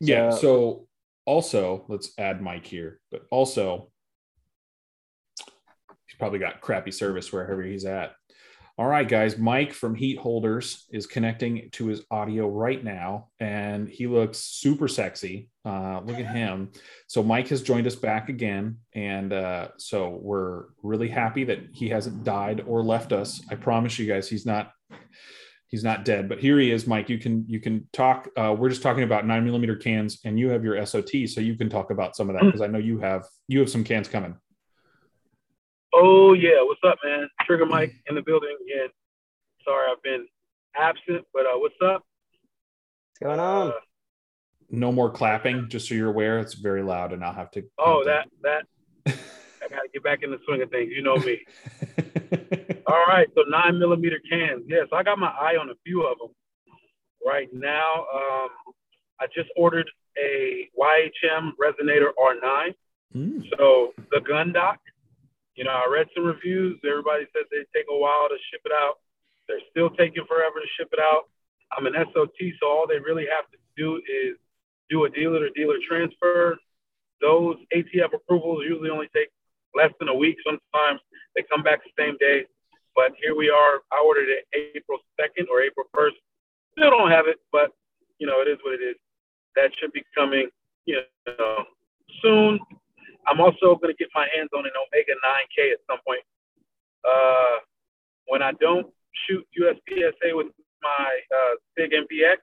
[0.00, 0.30] yeah.
[0.30, 0.86] So- So
[1.24, 3.90] also, let's add Mike here, but also
[5.38, 8.12] he's probably got crappy service wherever he's at.
[8.78, 9.36] All right, guys.
[9.36, 14.86] Mike from Heat Holders is connecting to his audio right now, and he looks super
[14.86, 15.48] sexy.
[15.64, 16.70] Uh, look at him.
[17.08, 21.88] So Mike has joined us back again, and uh, so we're really happy that he
[21.88, 23.42] hasn't died or left us.
[23.50, 24.70] I promise you guys, he's not.
[25.66, 27.10] He's not dead, but here he is, Mike.
[27.10, 28.28] You can you can talk.
[28.38, 31.56] Uh, we're just talking about nine millimeter cans, and you have your SOT, so you
[31.56, 34.08] can talk about some of that because I know you have you have some cans
[34.08, 34.34] coming.
[35.94, 37.28] Oh yeah, what's up, man?
[37.46, 38.88] Trigger Mike in the building again.
[39.64, 40.26] Sorry, I've been
[40.76, 42.02] absent, but uh, what's up?
[43.20, 43.68] What's going on?
[43.68, 43.72] Uh,
[44.70, 46.38] No more clapping, just so you're aware.
[46.38, 47.62] It's very loud, and I'll have to.
[47.78, 48.64] oh, have that
[49.06, 49.14] that
[49.62, 50.92] I gotta get back in the swing of things.
[50.94, 51.40] You know me.
[52.86, 54.64] All right, so nine millimeter cans.
[54.66, 56.28] Yes, I got my eye on a few of them
[57.26, 58.06] right now.
[58.14, 58.48] Um,
[59.20, 59.90] I just ordered
[60.22, 62.74] a YHM Resonator R9.
[63.14, 63.42] Mm.
[63.58, 64.78] So the gun dock,
[65.58, 66.78] you know, I read some reviews.
[66.86, 69.02] Everybody said they take a while to ship it out.
[69.50, 71.26] They're still taking forever to ship it out.
[71.74, 74.38] I'm an SOT, so all they really have to do is
[74.88, 76.56] do a dealer to dealer transfer.
[77.20, 79.34] Those ATF approvals usually only take
[79.74, 80.38] less than a week.
[80.46, 81.00] Sometimes
[81.34, 82.46] they come back the same day.
[82.94, 83.82] But here we are.
[83.90, 86.18] I ordered it April 2nd or April 1st.
[86.78, 87.72] Still don't have it, but
[88.18, 88.96] you know, it is what it is.
[89.56, 90.48] That should be coming,
[90.86, 91.64] you know,
[92.22, 92.60] soon.
[93.28, 96.24] I'm also going to get my hands on an Omega 9K at some point.
[97.04, 97.60] Uh,
[98.26, 98.86] when I don't
[99.26, 100.48] shoot USPSA with
[100.82, 102.36] my uh, Sig MPX,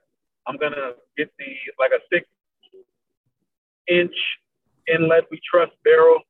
[0.46, 2.26] I'm gonna get the like a six
[3.88, 4.14] inch
[4.88, 6.20] inlet we trust barrel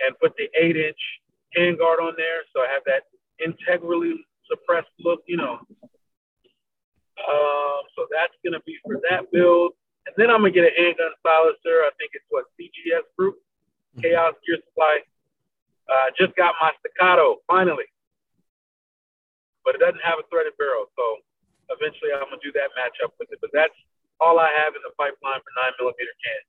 [0.00, 0.98] and put the eight inch
[1.56, 3.04] handguard on there, so I have that
[3.42, 4.14] integrally
[4.50, 5.58] suppressed look, you know.
[7.14, 9.72] Um, so that's gonna be for that build,
[10.06, 11.82] and then I'm gonna get a handgun silencer.
[11.82, 13.36] I think it's what CGS Group,
[14.00, 15.00] Chaos Gear Supply.
[15.88, 17.84] Uh, just got my staccato finally,
[19.64, 21.04] but it doesn't have a threaded barrel, so
[21.70, 23.38] eventually I'm gonna do that matchup with it.
[23.40, 23.74] But that's
[24.20, 26.42] all I have in the pipeline for nine millimeter can.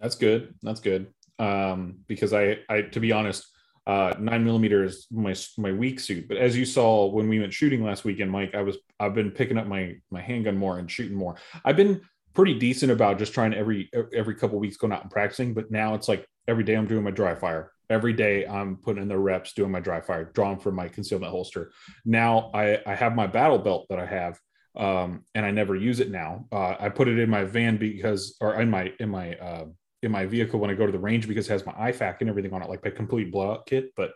[0.00, 0.54] That's good.
[0.62, 1.12] That's good.
[1.38, 3.46] Um, because I, I, to be honest,
[3.86, 6.28] uh, nine millimeter is my my weak suit.
[6.28, 9.30] But as you saw when we went shooting last weekend, Mike, I was I've been
[9.30, 11.36] picking up my my handgun more and shooting more.
[11.64, 12.02] I've been
[12.38, 15.54] pretty decent about just trying every every couple weeks going out and practicing.
[15.54, 17.72] But now it's like every day I'm doing my dry fire.
[17.90, 21.32] Every day I'm putting in the reps, doing my dry fire, drawing from my concealment
[21.32, 21.72] holster.
[22.04, 24.38] Now I I have my battle belt that I have
[24.76, 26.46] um, and I never use it now.
[26.52, 29.64] Uh, I put it in my van because, or in my in my uh,
[30.04, 32.30] in my vehicle when I go to the range because it has my IFAK and
[32.30, 33.90] everything on it, like my complete blowout kit.
[33.96, 34.12] But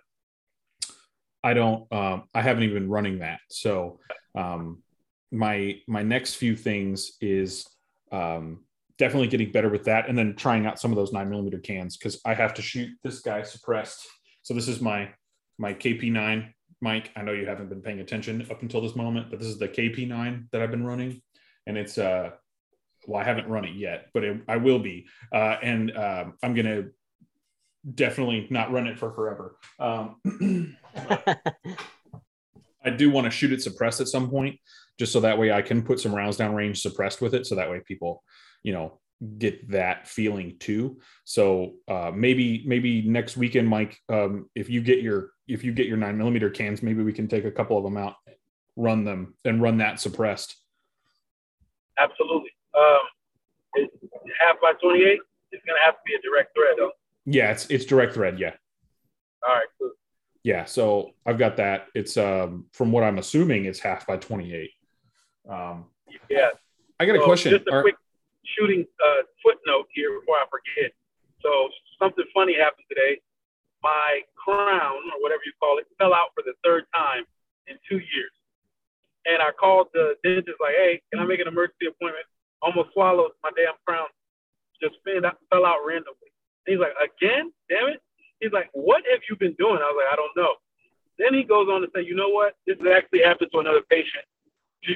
[1.42, 3.40] I don't, um, I haven't even been running that.
[3.50, 3.98] So
[4.36, 4.84] um,
[5.32, 7.66] my my next few things is
[8.12, 8.64] um,
[8.98, 11.96] definitely getting better with that, and then trying out some of those nine millimeter cans
[11.96, 14.06] because I have to shoot this guy suppressed.
[14.42, 15.10] So this is my
[15.58, 19.38] my KP9 Mike, I know you haven't been paying attention up until this moment, but
[19.38, 21.22] this is the KP9 that I've been running,
[21.64, 22.30] and it's uh,
[23.06, 26.54] well, I haven't run it yet, but it, I will be, uh, and um, I'm
[26.54, 26.86] gonna
[27.94, 29.56] definitely not run it for forever.
[29.78, 30.76] Um,
[32.84, 34.58] I do want to shoot it suppressed at some point,
[35.02, 37.56] just so that way I can put some rounds down range suppressed with it, so
[37.56, 38.22] that way people,
[38.62, 39.00] you know,
[39.36, 41.00] get that feeling too.
[41.24, 45.88] So uh, maybe maybe next weekend, Mike, um, if you get your if you get
[45.88, 48.14] your nine millimeter cans, maybe we can take a couple of them out,
[48.76, 50.54] run them, and run that suppressed.
[51.98, 52.50] Absolutely.
[52.78, 53.88] Um,
[54.38, 55.18] half by twenty eight.
[55.50, 56.92] It's gonna have to be a direct thread, though.
[57.26, 58.38] Yeah, it's it's direct thread.
[58.38, 58.54] Yeah.
[59.44, 59.66] All right.
[59.80, 59.90] Cool.
[60.44, 61.88] Yeah, so I've got that.
[61.92, 64.70] It's um from what I'm assuming, it's half by twenty eight.
[65.48, 65.86] Um,
[66.30, 66.50] yeah.
[67.00, 67.50] I got a so question.
[67.50, 67.96] Just a Are, quick
[68.44, 70.92] shooting uh, footnote here before I forget.
[71.42, 73.20] So something funny happened today.
[73.82, 77.24] My crown or whatever you call it fell out for the third time
[77.66, 78.34] in two years.
[79.26, 82.26] And I called the dentist like, hey, can I make an emergency appointment?
[82.62, 84.06] Almost swallowed my damn crown.
[84.82, 86.30] Just fell out randomly.
[86.66, 87.50] he's like, again?
[87.70, 88.02] Damn it.
[88.40, 89.78] He's like, what have you been doing?
[89.78, 90.58] I was like, I don't know.
[91.18, 92.54] Then he goes on to say, you know what?
[92.66, 94.26] This actually happened to another patient.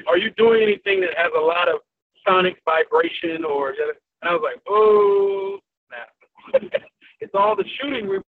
[0.07, 1.79] Are you doing anything that has a lot of
[2.27, 5.59] sonic vibration or and I was like, oh,
[5.91, 6.59] nah.
[7.19, 8.09] it's all the shooting.
[8.09, 8.21] We-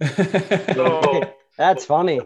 [0.74, 2.20] so that's funny.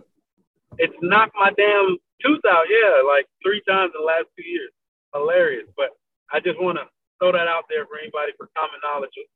[0.78, 2.64] It's knocked my damn tooth out.
[2.68, 4.72] Yeah, like three times in the last two years.
[5.14, 5.68] Hilarious.
[5.76, 5.90] But
[6.32, 6.84] I just want to
[7.20, 9.12] throw that out there for anybody for common knowledge.
[9.16, 9.28] If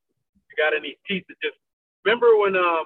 [0.50, 1.57] you got any teeth that just
[2.05, 2.85] remember when um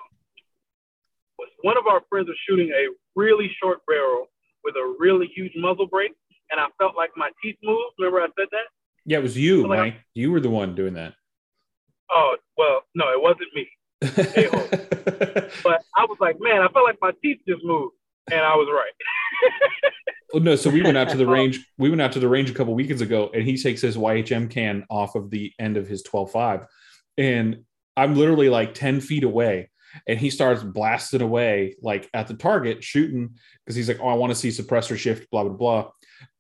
[1.63, 4.27] one of our friends was shooting a really short barrel
[4.63, 6.13] with a really huge muzzle brake
[6.51, 7.95] and I felt like my teeth moved.
[7.99, 8.69] Remember I said that?
[9.07, 9.95] Yeah, it was you, like, Mike.
[10.15, 11.15] You were the one doing that.
[12.13, 13.69] Oh well, no, it wasn't me.
[15.63, 17.95] but I was like, man, I felt like my teeth just moved,
[18.31, 19.93] and I was right.
[20.33, 21.31] well, no, so we went out to the oh.
[21.31, 21.65] range.
[21.79, 24.51] We went out to the range a couple weekends ago, and he takes his YHM
[24.51, 26.67] can off of the end of his 12.5,
[27.19, 27.65] and
[27.97, 29.71] I'm literally like 10 feet away,
[30.07, 33.35] and he starts blasting away like at the target, shooting
[33.65, 35.91] because he's like, oh, I want to see suppressor shift, blah blah blah.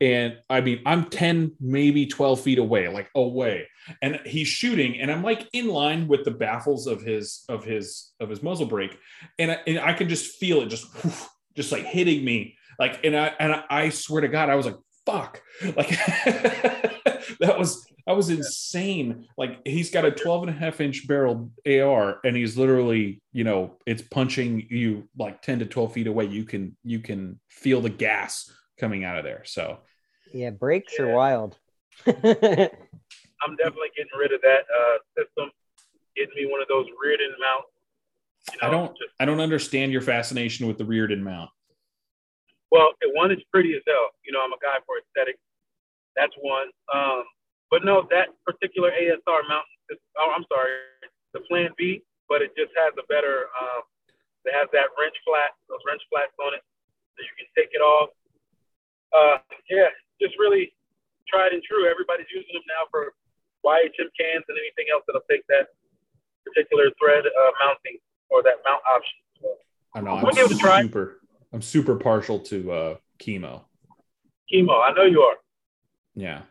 [0.00, 3.68] And I mean, I'm 10, maybe 12 feet away, like away.
[4.02, 8.12] And he's shooting, and I'm like in line with the baffles of his of his
[8.20, 8.98] of his muzzle brake.
[9.38, 10.86] And I, and I can just feel it just
[11.56, 12.56] just like hitting me.
[12.78, 15.42] Like, and I and I, swear to God, I was like, fuck.
[15.76, 15.90] Like
[17.40, 19.26] that was that was insane.
[19.36, 23.44] Like he's got a 12 and a half inch barrel AR and he's literally, you
[23.44, 26.24] know, it's punching you like 10 to 12 feet away.
[26.24, 29.42] You can you can feel the gas coming out of there.
[29.44, 29.78] So
[30.32, 31.56] Yeah, brakes are wild.
[32.06, 35.50] I'm definitely getting rid of that uh, system.
[36.16, 37.68] Getting me one of those Reardon mounts.
[38.52, 41.50] You know, I don't Just, I don't understand your fascination with the Reardon mount.
[42.72, 44.10] well, one is pretty as hell.
[44.24, 45.40] You know, I'm a guy for aesthetics.
[46.16, 46.68] That's one.
[46.92, 47.24] Um,
[47.70, 49.66] but no, that particular ASR mount.
[50.18, 50.70] Oh, I'm sorry,
[51.34, 53.46] the Plan B, but it just has a better.
[53.58, 53.82] Um,
[54.44, 56.62] it has that wrench flat, those wrench flats on it,
[57.14, 58.10] so you can take it off.
[59.12, 59.86] Uh, yeah,
[60.20, 60.72] just really
[61.28, 61.88] tried and true.
[61.88, 63.12] Everybody's using them now for
[63.64, 65.68] YHM cans and anything else that'll take that
[66.44, 67.98] particular thread uh, mounting
[68.30, 69.18] or that mount option.
[69.40, 69.48] So,
[69.94, 70.78] I know We'll give it a try.
[70.78, 71.20] I'm super
[71.52, 73.62] I'm super partial to uh KeyMo.
[74.52, 75.36] KeyMo, I know you are.
[76.14, 76.42] Yeah.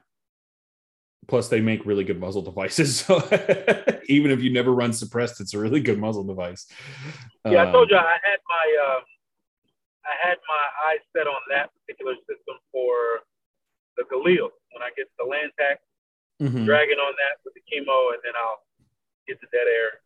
[1.27, 3.01] Plus, they make really good muzzle devices.
[3.05, 3.19] So
[4.07, 6.65] even if you never run suppressed, it's a really good muzzle device.
[7.45, 9.01] Yeah, I Um, told you I had my um,
[10.09, 13.21] I had my eyes set on that particular system for
[13.97, 14.49] the Galil.
[14.73, 15.77] When I get the Lantac
[16.41, 16.65] mhm.
[16.65, 18.65] dragging on that with the KeyMo, and then I'll
[19.27, 20.01] get the dead air.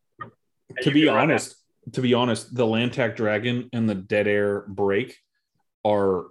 [0.81, 1.33] To be can run that.
[1.33, 1.55] honest,
[1.93, 5.17] to be honest, the Lantac Dragon and the Dead Air Break
[5.85, 6.25] are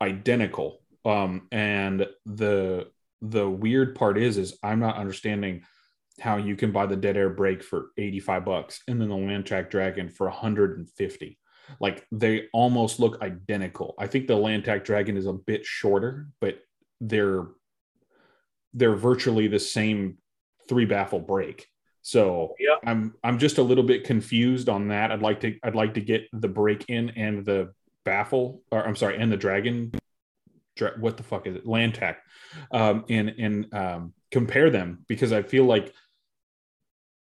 [0.00, 0.80] identical.
[1.04, 2.88] Um, and the
[3.20, 5.62] the weird part is, is I'm not understanding
[6.20, 9.70] how you can buy the Dead Air Break for 85 bucks and then the Lantac
[9.70, 11.38] Dragon for 150.
[11.80, 13.94] Like they almost look identical.
[13.98, 16.58] I think the Lantac Dragon is a bit shorter, but
[17.00, 17.46] they're
[18.74, 20.18] they're virtually the same
[20.68, 21.66] three baffle break.
[22.02, 22.76] So Yeah.
[22.84, 25.12] I'm I'm just a little bit confused on that.
[25.12, 27.72] I'd like to I'd like to get the break in and the
[28.04, 29.92] baffle, or I'm sorry, and the dragon.
[30.74, 31.66] Dra- what the fuck is it?
[31.66, 32.16] Lantac,
[32.70, 35.92] um, and and um, compare them because I feel like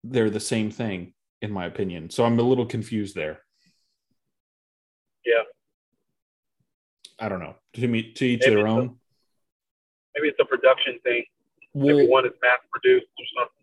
[0.03, 2.11] they're the same thing in my opinion.
[2.11, 3.43] So I'm a little confused there.
[5.25, 5.43] Yeah.
[7.19, 7.55] I don't know.
[7.75, 8.97] To me, to each Maybe their own.
[10.15, 11.25] Maybe it's a production thing.
[11.73, 13.55] Well, Maybe one is mass produced or something.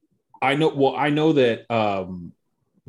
[0.41, 0.69] I know.
[0.69, 2.33] Well, I know that um,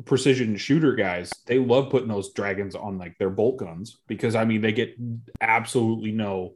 [0.05, 4.43] precision shooter guys they love putting those dragons on like their bolt guns because I
[4.43, 4.95] mean they get
[5.39, 6.53] absolutely no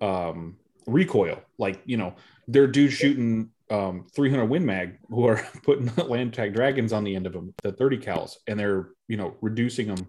[0.00, 1.40] um, recoil.
[1.58, 2.14] Like you know,
[2.48, 7.26] they're dudes shooting um, 300 Win Mag who are putting Lantac dragons on the end
[7.26, 10.06] of them, the 30 cals, and they're you know reducing them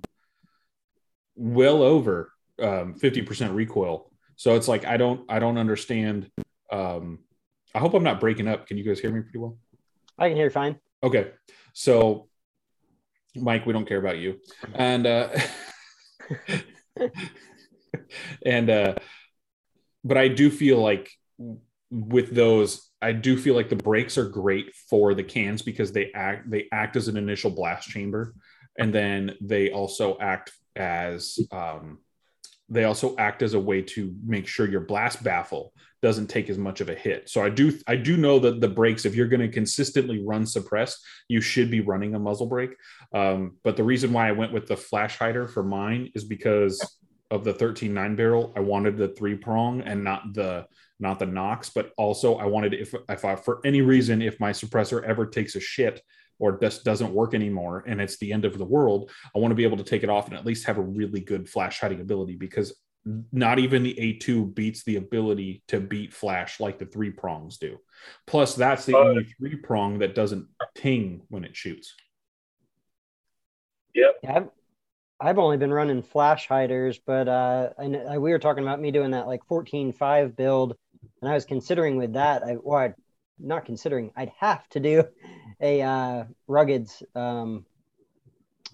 [1.36, 4.12] well over um, 50% recoil.
[4.36, 6.30] So it's like I don't I don't understand.
[6.72, 7.20] Um,
[7.74, 8.68] I hope I'm not breaking up.
[8.68, 9.58] Can you guys hear me pretty well?
[10.18, 10.80] I can hear you fine.
[11.04, 11.32] Okay.
[11.74, 12.28] So,
[13.36, 14.40] Mike, we don't care about you.
[14.74, 15.30] And, uh,
[18.46, 18.96] and, uh,
[20.04, 21.10] but I do feel like
[21.90, 26.12] with those, I do feel like the brakes are great for the cans because they
[26.14, 28.34] act, they act as an initial blast chamber.
[28.78, 32.00] And then they also act as, um,
[32.72, 36.58] they also act as a way to make sure your blast baffle doesn't take as
[36.58, 37.30] much of a hit.
[37.30, 40.46] So I do I do know that the brakes, if you're going to consistently run
[40.46, 42.72] suppressed, you should be running a muzzle brake.
[43.14, 46.98] Um, but the reason why I went with the flash hider for mine is because
[47.30, 48.54] of the 13 nine barrel.
[48.56, 50.66] I wanted the three prong and not the
[51.00, 54.52] not the Knox, but also I wanted if if I for any reason if my
[54.52, 56.02] suppressor ever takes a shit
[56.42, 59.56] or just doesn't work anymore and it's the end of the world, I want to
[59.56, 62.02] be able to take it off and at least have a really good flash hiding
[62.02, 62.74] ability because
[63.32, 67.78] not even the A2 beats the ability to beat flash like the three prongs do.
[68.26, 71.94] Plus, that's the Uh, only three prong that doesn't ting when it shoots.
[73.94, 74.16] Yep.
[74.28, 74.50] I've,
[75.20, 78.90] I've only been running flash hiders, but uh, I, I, we were talking about me
[78.90, 80.76] doing that like 14.5 build,
[81.22, 82.96] and I was considering with that, I, well, I'd,
[83.42, 85.04] not considering, I'd have to do
[85.60, 87.66] a uh, Rugged's um,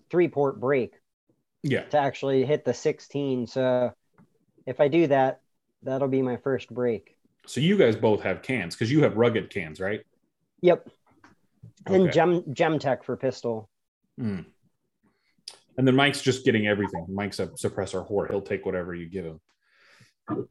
[0.10, 0.94] three port break
[1.64, 1.84] Yeah.
[1.84, 3.48] to actually hit the 16.
[3.48, 3.94] So
[4.66, 5.42] if I do that,
[5.84, 7.18] that'll be my first break.
[7.46, 10.02] So you guys both have cans because you have rugged cans, right?
[10.62, 10.90] Yep.
[11.86, 12.12] And Okay.
[12.12, 13.70] gem Gemtech for pistol.
[14.20, 14.46] Mm.
[15.78, 17.06] And then Mike's just getting everything.
[17.08, 18.30] Mike's a suppressor whore.
[18.30, 19.40] He'll take whatever you give him.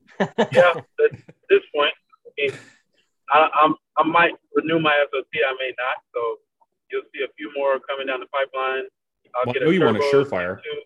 [0.53, 1.11] Yeah, at
[1.51, 1.93] this point,
[2.25, 2.53] I, mean,
[3.31, 5.27] I, I'm, I might renew my SOT.
[5.35, 5.97] I may not.
[6.15, 6.21] So
[6.91, 8.85] you'll see a few more coming down the pipeline.
[9.35, 10.63] I'll Well, I get know you want a Surefire.
[10.63, 10.81] too.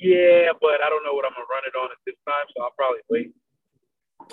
[0.00, 2.62] Yeah, but I don't know what I'm gonna run it on at this time, so
[2.62, 3.32] I'll probably wait.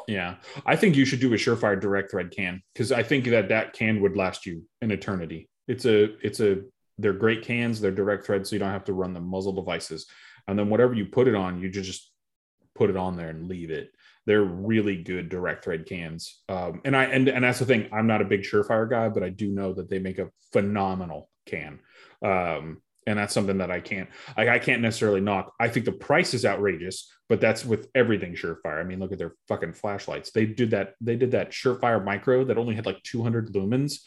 [0.07, 3.49] Yeah, I think you should do a Surefire direct thread can because I think that
[3.49, 5.49] that can would last you an eternity.
[5.67, 6.61] It's a, it's a,
[6.97, 7.81] they're great cans.
[7.81, 10.07] They're direct thread, so you don't have to run the muzzle devices.
[10.47, 12.11] And then whatever you put it on, you just
[12.75, 13.89] put it on there and leave it.
[14.25, 16.41] They're really good direct thread cans.
[16.49, 17.89] Um, and I and and that's the thing.
[17.93, 21.29] I'm not a big Surefire guy, but I do know that they make a phenomenal
[21.45, 21.79] can.
[22.23, 25.53] Um, and that's something that I can't like I can't necessarily knock.
[25.59, 28.79] I think the price is outrageous, but that's with everything Surefire.
[28.79, 30.31] I mean, look at their fucking flashlights.
[30.31, 30.95] They did that.
[31.01, 33.99] They did that Surefire Micro that only had like 200 lumens,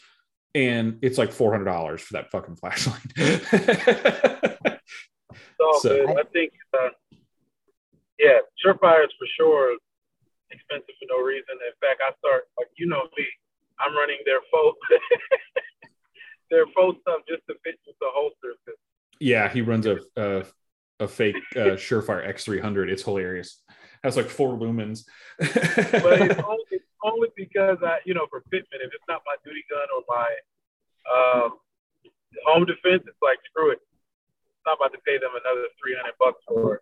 [0.53, 3.01] and it's like $400 for that fucking flashlight.
[5.61, 6.89] so, so I think, uh,
[8.19, 9.77] yeah, Surefire is for sure
[10.51, 11.57] expensive for no reason.
[11.61, 13.25] In fact, I start like you know me,
[13.79, 14.77] I'm running their faux
[16.49, 18.57] their faux stuff just to fit with the holsters.
[19.19, 20.45] Yeah, he runs a a,
[20.99, 22.89] a fake uh, Surefire X300.
[22.89, 23.61] It's hilarious.
[24.03, 25.03] Has like four lumens.
[25.37, 25.51] but
[26.23, 29.63] it's only, it's only because I, you know, for fitment, if it's not my duty
[29.69, 30.29] gun or my
[31.11, 31.59] um,
[32.45, 33.79] home defense, it's like screw it.
[34.65, 36.81] I'm not about to pay them another 300 bucks for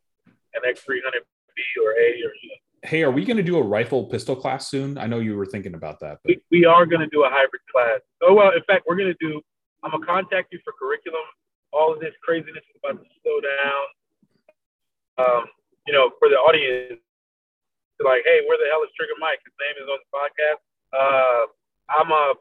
[0.53, 2.66] an X300B or A or you know.
[2.83, 4.97] Hey, are we going to do a rifle pistol class soon?
[4.97, 6.19] I know you were thinking about that.
[6.23, 6.37] But...
[6.51, 8.01] We, we are going to do a hybrid class.
[8.21, 9.41] Oh well, in fact, we're going to do.
[9.83, 11.23] I'm gonna contact you for curriculum
[11.73, 13.85] all of this craziness is about to slow down.
[15.17, 15.43] Um,
[15.85, 17.01] you know, for the audience,
[18.03, 19.41] like, hey, where the hell is Trigger Mike?
[19.45, 20.61] His name is on the podcast.
[20.93, 21.43] Uh,
[21.89, 22.33] I'm a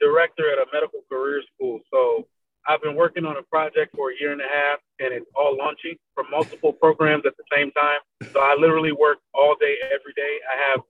[0.00, 2.26] director at a medical career school, so
[2.66, 5.56] I've been working on a project for a year and a half, and it's all
[5.56, 7.98] launching from multiple programs at the same time.
[8.32, 10.38] So I literally work all day, every day.
[10.46, 10.80] I have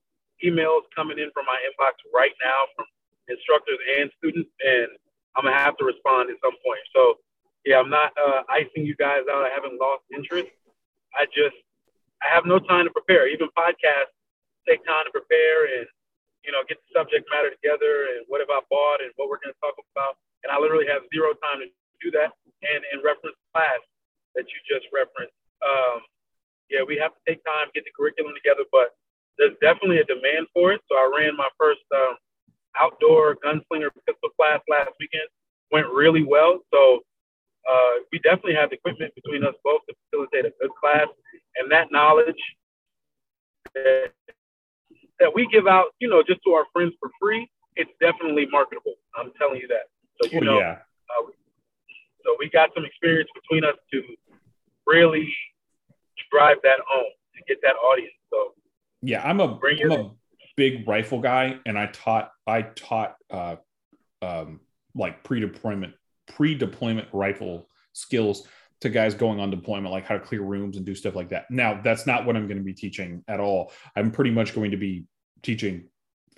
[0.44, 2.84] emails coming in from my inbox right now from
[3.28, 4.88] instructors and students, and
[5.36, 6.84] I'm gonna have to respond at some point.
[6.92, 7.18] So
[7.64, 9.46] yeah, I'm not uh, icing you guys out.
[9.46, 10.50] I haven't lost interest.
[11.16, 11.56] I just
[12.20, 13.28] I have no time to prepare.
[13.28, 14.12] Even podcasts
[14.68, 15.86] take time to prepare and
[16.44, 19.40] you know get the subject matter together and what have I bought and what we're
[19.46, 20.18] to talk about.
[20.43, 21.68] And I literally have zero time to
[22.03, 22.34] do that.
[22.62, 23.80] And in reference class
[24.34, 26.03] that you just referenced, um,
[26.70, 28.66] yeah, we have to take time get the curriculum together.
[28.70, 28.95] But
[29.38, 30.80] there's definitely a demand for it.
[30.90, 32.16] So I ran my first um,
[32.78, 35.28] outdoor gunslinger pistol class last weekend.
[35.70, 36.61] Went really well.
[36.72, 37.01] So
[37.68, 41.07] uh, we definitely have the equipment between us both to facilitate a good class,
[41.57, 42.43] and that knowledge
[43.74, 44.11] that,
[45.20, 48.95] that we give out, you know, just to our friends for free, it's definitely marketable.
[49.16, 49.86] I'm telling you that.
[50.22, 50.78] So you know, yeah.
[51.10, 51.26] uh,
[52.24, 54.02] so we got some experience between us to
[54.86, 55.32] really
[56.30, 58.14] drive that home to get that audience.
[58.30, 58.54] So
[59.02, 60.10] yeah, I'm a I'm a
[60.56, 63.56] big rifle guy, and I taught I taught uh,
[64.20, 64.60] um,
[64.94, 65.94] like pre-deployment
[66.28, 68.46] pre-deployment rifle skills
[68.80, 71.50] to guys going on deployment, like how to clear rooms and do stuff like that.
[71.50, 73.72] Now, that's not what I'm going to be teaching at all.
[73.94, 75.04] I'm pretty much going to be
[75.42, 75.88] teaching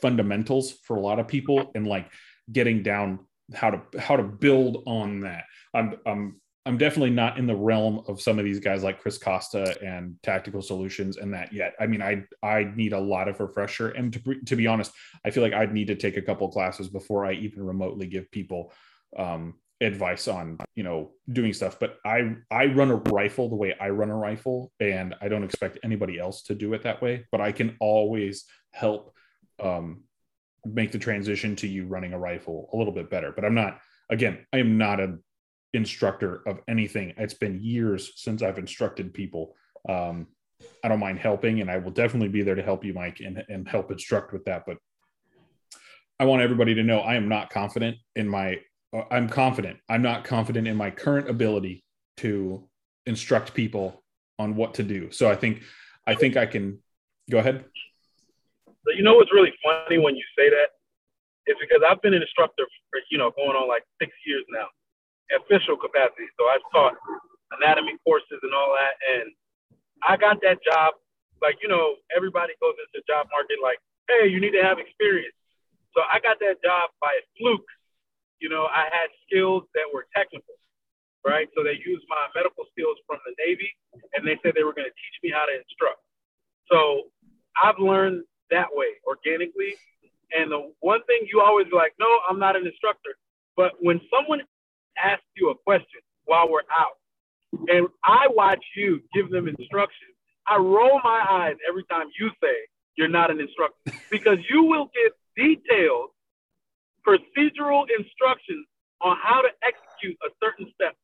[0.01, 2.11] fundamentals for a lot of people and like
[2.53, 3.21] getting down
[3.53, 5.45] how to how to build on that.
[5.75, 9.19] I'm I'm I'm definitely not in the realm of some of these guys like Chris
[9.19, 11.75] Costa and Tactical Solutions and that yet.
[11.79, 14.93] I mean, I I need a lot of refresher, and to to be honest,
[15.25, 18.31] I feel like I'd need to take a couple classes before I even remotely give
[18.31, 18.73] people
[19.17, 23.75] um, advice on you know doing stuff but i i run a rifle the way
[23.81, 27.25] i run a rifle and i don't expect anybody else to do it that way
[27.33, 29.13] but i can always help
[29.61, 30.05] um,
[30.65, 33.81] make the transition to you running a rifle a little bit better but i'm not
[34.11, 35.23] again i am not an
[35.73, 39.55] instructor of anything it's been years since i've instructed people
[39.89, 40.27] um,
[40.83, 43.45] i don't mind helping and i will definitely be there to help you mike and,
[43.49, 44.77] and help instruct with that but
[46.21, 48.61] I want everybody to know I am not confident in my
[49.11, 49.79] I'm confident.
[49.89, 51.85] I'm not confident in my current ability
[52.19, 52.69] to
[53.07, 54.05] instruct people
[54.39, 55.11] on what to do.
[55.11, 55.63] So I think
[56.07, 56.79] I think I can
[57.31, 57.65] go ahead.
[58.93, 60.77] You know what's really funny when you say that?
[61.47, 64.69] It's because I've been an instructor for you know going on like six years now,
[65.33, 66.29] official capacity.
[66.37, 66.97] So I've taught
[67.57, 69.33] anatomy courses and all that, and
[70.05, 70.95] I got that job.
[71.41, 74.77] Like you know, everybody goes into the job market like, hey, you need to have
[74.81, 75.37] experience.
[75.97, 77.69] So I got that job by a fluke
[78.45, 80.53] you know, I had skills that were technical,
[81.25, 81.49] right?
[81.57, 83.73] So they used my medical skills from the Navy
[84.13, 86.05] and they said they were going to teach me how to instruct.
[86.69, 87.09] So
[87.57, 89.77] I've learned that way organically.
[90.37, 93.17] And the one thing you always be like, no, I'm not an instructor.
[93.57, 94.41] But when someone
[95.03, 96.99] asks you a question while we're out,
[97.69, 100.15] and I watch you give them instructions,
[100.47, 102.55] I roll my eyes every time you say
[102.97, 106.11] you're not an instructor because you will give detailed
[107.07, 108.67] procedural instructions
[109.01, 110.97] on how to execute a certain step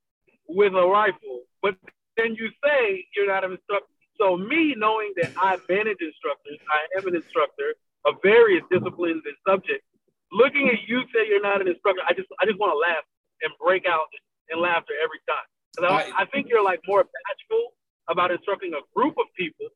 [0.49, 1.77] with a rifle, but
[2.17, 3.87] then you say you're not an instructor.
[4.21, 7.73] So me knowing that I manage instructors, I am an instructor
[8.05, 9.87] of various disciplines and subjects.
[10.31, 13.03] Looking at you say you're not an instructor, I just I just want to laugh
[13.41, 14.13] and break out
[14.53, 15.49] in laughter every time.
[15.89, 17.73] I, I think you're like more bashful
[18.09, 19.73] about instructing a group of people,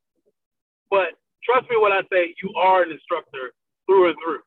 [0.90, 4.44] but trust me when I say you are an instructor through and through.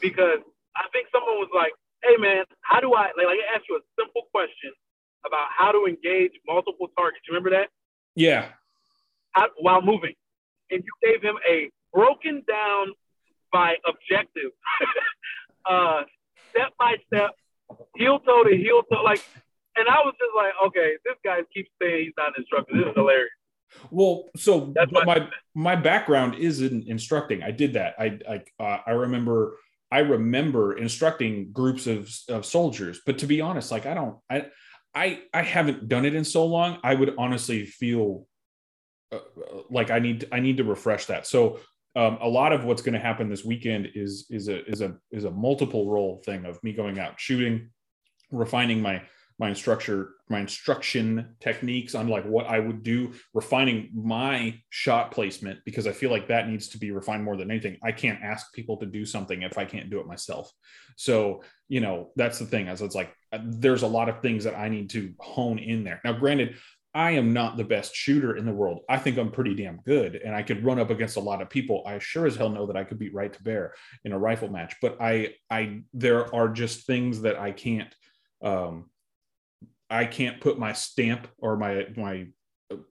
[0.00, 0.38] Because
[0.76, 1.72] I think someone was like,
[2.06, 4.70] hey man, how do I like, like I asked you a simple question
[5.26, 7.26] about how to engage multiple targets.
[7.26, 7.68] You remember that?
[8.14, 8.54] Yeah.
[9.32, 10.14] How, while moving.
[10.70, 12.92] And you gave him a broken down
[13.52, 14.52] by objective,
[15.68, 16.02] uh,
[16.50, 17.30] step by step,
[17.96, 19.02] heel toe to heel toe.
[19.02, 19.24] Like,
[19.76, 22.74] and I was just like, okay, this guy keeps saying he's not an instructor.
[22.74, 23.30] This is hilarious.
[23.90, 27.42] Well, so That's my my background is in instructing.
[27.42, 27.94] I did that.
[27.98, 29.56] I I uh, I remember
[29.90, 33.00] I remember instructing groups of of soldiers.
[33.04, 34.46] But to be honest, like I don't I
[34.94, 36.78] I I haven't done it in so long.
[36.82, 38.26] I would honestly feel
[39.70, 41.26] like I need I need to refresh that.
[41.26, 41.60] So
[41.96, 44.96] um, a lot of what's going to happen this weekend is is a is a
[45.10, 47.70] is a multiple role thing of me going out shooting,
[48.30, 49.02] refining my
[49.40, 55.58] my instructor my instruction techniques on like what I would do, refining my shot placement
[55.64, 57.78] because I feel like that needs to be refined more than anything.
[57.82, 60.52] I can't ask people to do something if I can't do it myself.
[60.96, 64.56] So, you know, that's the thing as it's like there's a lot of things that
[64.56, 66.00] I need to hone in there.
[66.04, 66.56] Now, granted,
[66.94, 68.80] I am not the best shooter in the world.
[68.88, 71.48] I think I'm pretty damn good and I could run up against a lot of
[71.48, 71.84] people.
[71.86, 73.74] I sure as hell know that I could beat right to bear
[74.04, 77.94] in a rifle match, but I I there are just things that I can't
[78.42, 78.90] um
[79.88, 82.26] I can't put my stamp or my my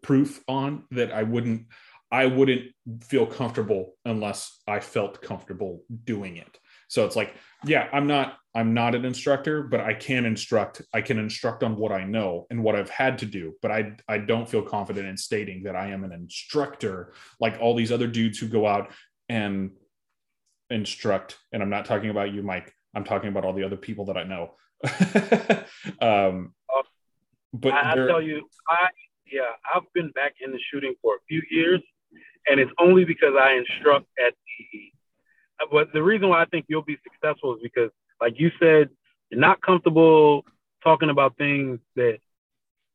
[0.02, 1.68] proof on that I wouldn't
[2.12, 2.72] I wouldn't
[3.04, 6.58] feel comfortable unless I felt comfortable doing it.
[6.90, 7.34] So it's like,
[7.66, 10.82] yeah, I'm not I'm not an instructor, but I can instruct.
[10.94, 13.94] I can instruct on what I know and what I've had to do, but I
[14.08, 18.08] I don't feel confident in stating that I am an instructor like all these other
[18.08, 18.92] dudes who go out
[19.30, 19.72] and
[20.70, 21.38] instruct.
[21.54, 22.74] And I'm not talking about you, Mike.
[22.96, 24.56] I'm talking about all the other people that I know.
[26.02, 26.54] um,
[27.54, 28.88] but I, I tell you, I
[29.32, 29.42] yeah,
[29.74, 31.82] I've been back in the shooting for a few years,
[32.48, 34.92] and it's only because I instruct at the.
[35.60, 37.92] Uh, but the reason why I think you'll be successful is because,
[38.22, 38.90] like you said,
[39.30, 40.46] you're not comfortable
[40.84, 42.20] talking about things that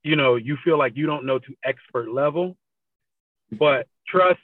[0.03, 2.57] you know you feel like you don't know to expert level.
[3.53, 4.41] But trust,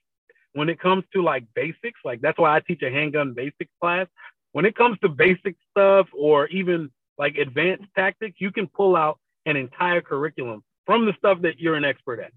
[0.52, 4.06] when it comes to like basics, like that's why I teach a handgun basics class.
[4.52, 9.18] When it comes to basic stuff or even like advanced tactics, you can pull out
[9.46, 12.32] an entire curriculum from the stuff that you're an expert at.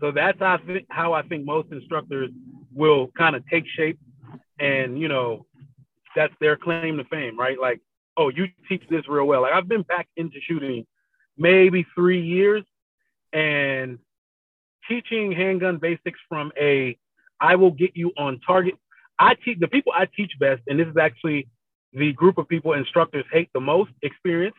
[0.00, 2.30] So that's how I think, how I think most instructors
[2.72, 3.98] will kind of take shape,
[4.58, 5.46] and you know,
[6.16, 7.58] that's their claim to fame, right?
[7.60, 7.80] Like,
[8.16, 9.42] oh, you teach this real well.
[9.42, 10.86] Like I've been back into shooting
[11.36, 12.64] maybe three years,
[13.32, 13.98] and
[14.88, 16.96] teaching handgun basics from a
[17.40, 18.74] I will get you on target.
[19.18, 21.48] I teach the people I teach best, and this is actually
[21.92, 24.56] the group of people instructors hate the most experience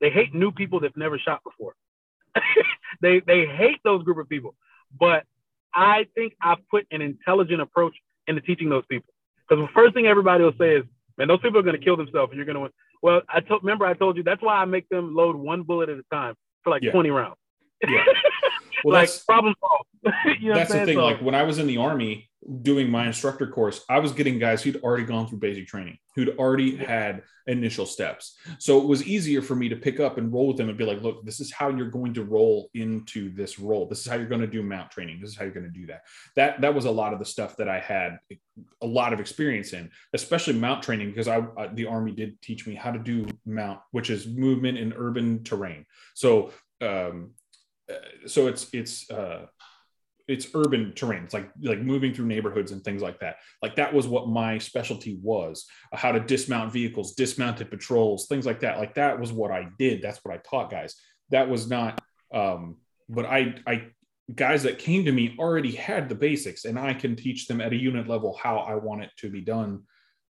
[0.00, 1.74] they hate new people that've never shot before.
[3.02, 4.54] they they hate those group of people.
[4.98, 5.24] But
[5.74, 7.94] I think I've put an intelligent approach
[8.26, 9.12] into teaching those people.
[9.48, 10.84] Because the first thing everybody will say is,
[11.16, 12.70] man, those people are going to kill themselves and you're going to win.
[13.02, 15.88] Well, I told, remember I told you that's why I make them load one bullet
[15.88, 16.34] at a time
[16.64, 16.92] for like yeah.
[16.92, 17.36] 20 rounds.
[17.86, 18.04] Yeah.
[18.84, 20.16] Well, like problem solved.
[20.40, 20.96] you know that's the thing.
[20.96, 22.28] So, like when I was in the army
[22.62, 26.36] doing my instructor course, I was getting guys who'd already gone through basic training, who'd
[26.38, 28.36] already had initial steps.
[28.58, 30.84] So it was easier for me to pick up and roll with them and be
[30.84, 33.86] like, look, this is how you're going to roll into this role.
[33.86, 35.20] This is how you're going to do MOUT training.
[35.20, 36.02] This is how you're going to do that.
[36.36, 38.18] That that was a lot of the stuff that I had
[38.82, 41.42] a lot of experience in, especially MOUT training, because I
[41.74, 45.84] the army did teach me how to do MOUT, which is movement in urban terrain.
[46.14, 47.32] So um,
[48.26, 49.46] so it's it's uh,
[50.26, 51.24] it's urban terrain.
[51.24, 53.36] It's like like moving through neighborhoods and things like that.
[53.62, 58.46] Like that was what my specialty was: uh, how to dismount vehicles, dismounted patrols, things
[58.46, 58.78] like that.
[58.78, 60.02] Like that was what I did.
[60.02, 60.94] That's what I taught guys.
[61.30, 62.00] That was not.
[62.32, 62.76] Um,
[63.08, 63.86] but I I
[64.34, 67.72] guys that came to me already had the basics, and I can teach them at
[67.72, 69.84] a unit level how I want it to be done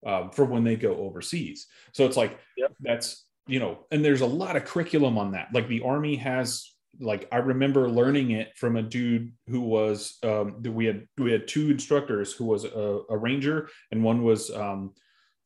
[0.05, 1.69] uh, for when they go overseas.
[1.93, 2.73] So it's like yep.
[2.81, 5.49] that's you know, and there's a lot of curriculum on that.
[5.53, 10.57] Like the army has like I remember learning it from a dude who was um,
[10.61, 14.51] that we had we had two instructors who was a, a ranger and one was
[14.51, 14.93] um,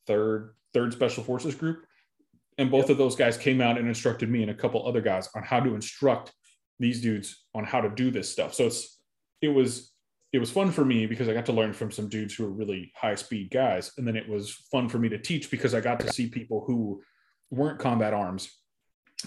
[0.07, 1.85] third third special forces group,
[2.59, 2.91] and both yep.
[2.91, 5.61] of those guys came out and instructed me and a couple other guys on how
[5.61, 6.33] to instruct
[6.79, 8.55] these dudes on how to do this stuff.
[8.55, 9.01] So it's
[9.41, 9.93] it was
[10.33, 12.51] it was fun for me because I got to learn from some dudes who were
[12.51, 15.81] really high speed guys, and then it was fun for me to teach because I
[15.81, 17.03] got to see people who
[17.51, 18.51] weren't combat arms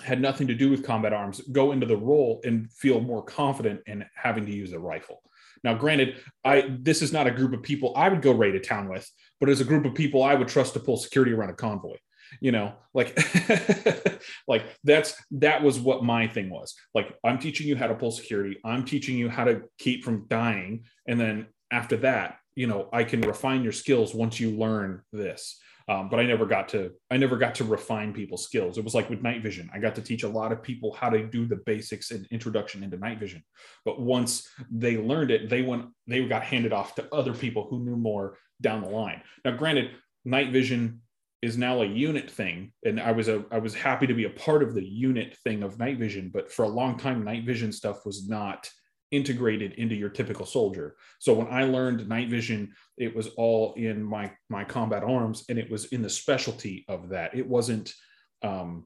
[0.04, 3.82] had nothing to do with combat arms go into the role and feel more confident
[3.88, 5.22] in having to use a rifle.
[5.64, 8.60] Now granted i this is not a group of people i would go raid a
[8.60, 9.08] town with
[9.40, 11.98] but as a group of people i would trust to pull security around a convoy
[12.40, 13.18] you know like
[14.48, 16.76] like that's that was what my thing was.
[16.94, 18.58] Like i'm teaching you how to pull security.
[18.64, 20.86] I'm teaching you how to keep from dying.
[21.08, 25.60] And then after that you know i can refine your skills once you learn this.
[25.90, 28.78] Um, but i never got to i never got to refine people's skills.
[28.78, 29.70] It was like with night vision.
[29.74, 32.84] I got to teach a lot of people how to do the basics and introduction
[32.84, 33.44] into night vision.
[33.84, 37.84] But once they learned it they went they got handed off to other people who
[37.84, 39.22] knew more down the line.
[39.44, 39.92] Now granted
[40.24, 41.02] night vision
[41.42, 44.30] is now a unit thing and i was a i was happy to be a
[44.30, 47.72] part of the unit thing of night vision but for a long time night vision
[47.72, 48.70] stuff was not
[49.12, 50.96] integrated into your typical soldier.
[51.20, 55.60] So when I learned night vision, it was all in my my combat arms, and
[55.60, 57.36] it was in the specialty of that.
[57.36, 57.94] It wasn't
[58.42, 58.86] um,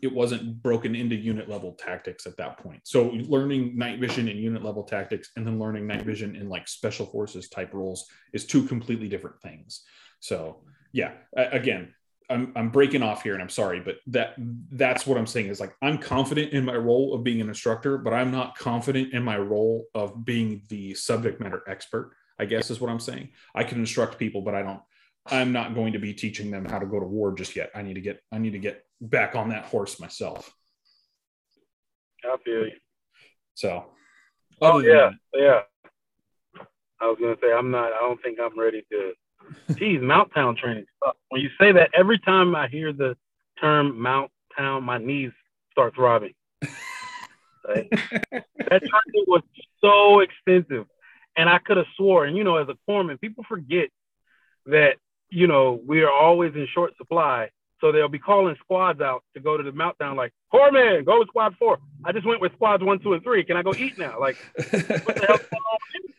[0.00, 2.80] it wasn't broken into unit level tactics at that point.
[2.84, 6.68] So learning night vision and unit level tactics, and then learning night vision in like
[6.68, 9.82] special forces type roles is two completely different things.
[10.20, 10.62] So
[10.92, 11.92] yeah, again,
[12.30, 14.34] I'm, I'm breaking off here and I'm sorry, but that
[14.72, 17.98] that's what I'm saying is like I'm confident in my role of being an instructor,
[17.98, 22.12] but I'm not confident in my role of being the subject matter expert.
[22.38, 23.30] I guess is what I'm saying.
[23.54, 24.80] I can instruct people, but I don't.
[25.26, 27.70] I'm not going to be teaching them how to go to war just yet.
[27.74, 30.52] I need to get I need to get back on that horse myself.
[32.24, 32.72] I feel you.
[33.54, 33.86] So.
[34.60, 35.60] Oh yeah, that, yeah.
[37.00, 37.92] I was gonna say I'm not.
[37.92, 39.12] I don't think I'm ready to
[39.76, 40.86] Geez, MOUT Town training.
[41.28, 43.16] When you say that, every time I hear the
[43.60, 45.32] term MOUT Town, my knees
[45.72, 46.34] start throbbing.
[47.66, 47.88] That
[48.68, 49.42] training was
[49.80, 50.86] so extensive,
[51.36, 52.24] and I could have swore.
[52.26, 53.88] And you know, as a corpsman, people forget
[54.66, 54.96] that
[55.30, 57.50] you know we are always in short supply.
[57.84, 61.28] So they'll be calling squads out to go to the meltdown, like, Corpsman, go with
[61.28, 61.80] squad four.
[62.02, 63.44] I just went with squads one, two, and three.
[63.44, 64.18] Can I go eat now?
[64.18, 65.42] Like, what the hell's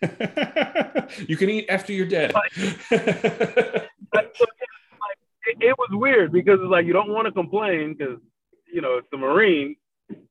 [0.03, 1.09] going on?
[1.27, 2.35] you can eat after you're dead.
[2.35, 3.89] Like, it,
[5.59, 8.19] it, was weird because it's like you don't want to complain because
[8.71, 9.75] you know it's the Marine,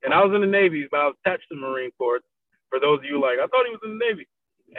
[0.05, 2.21] and I was in the Navy, but I was attached to the Marine Corps.
[2.71, 4.29] For those of you like, I thought he was in the Navy,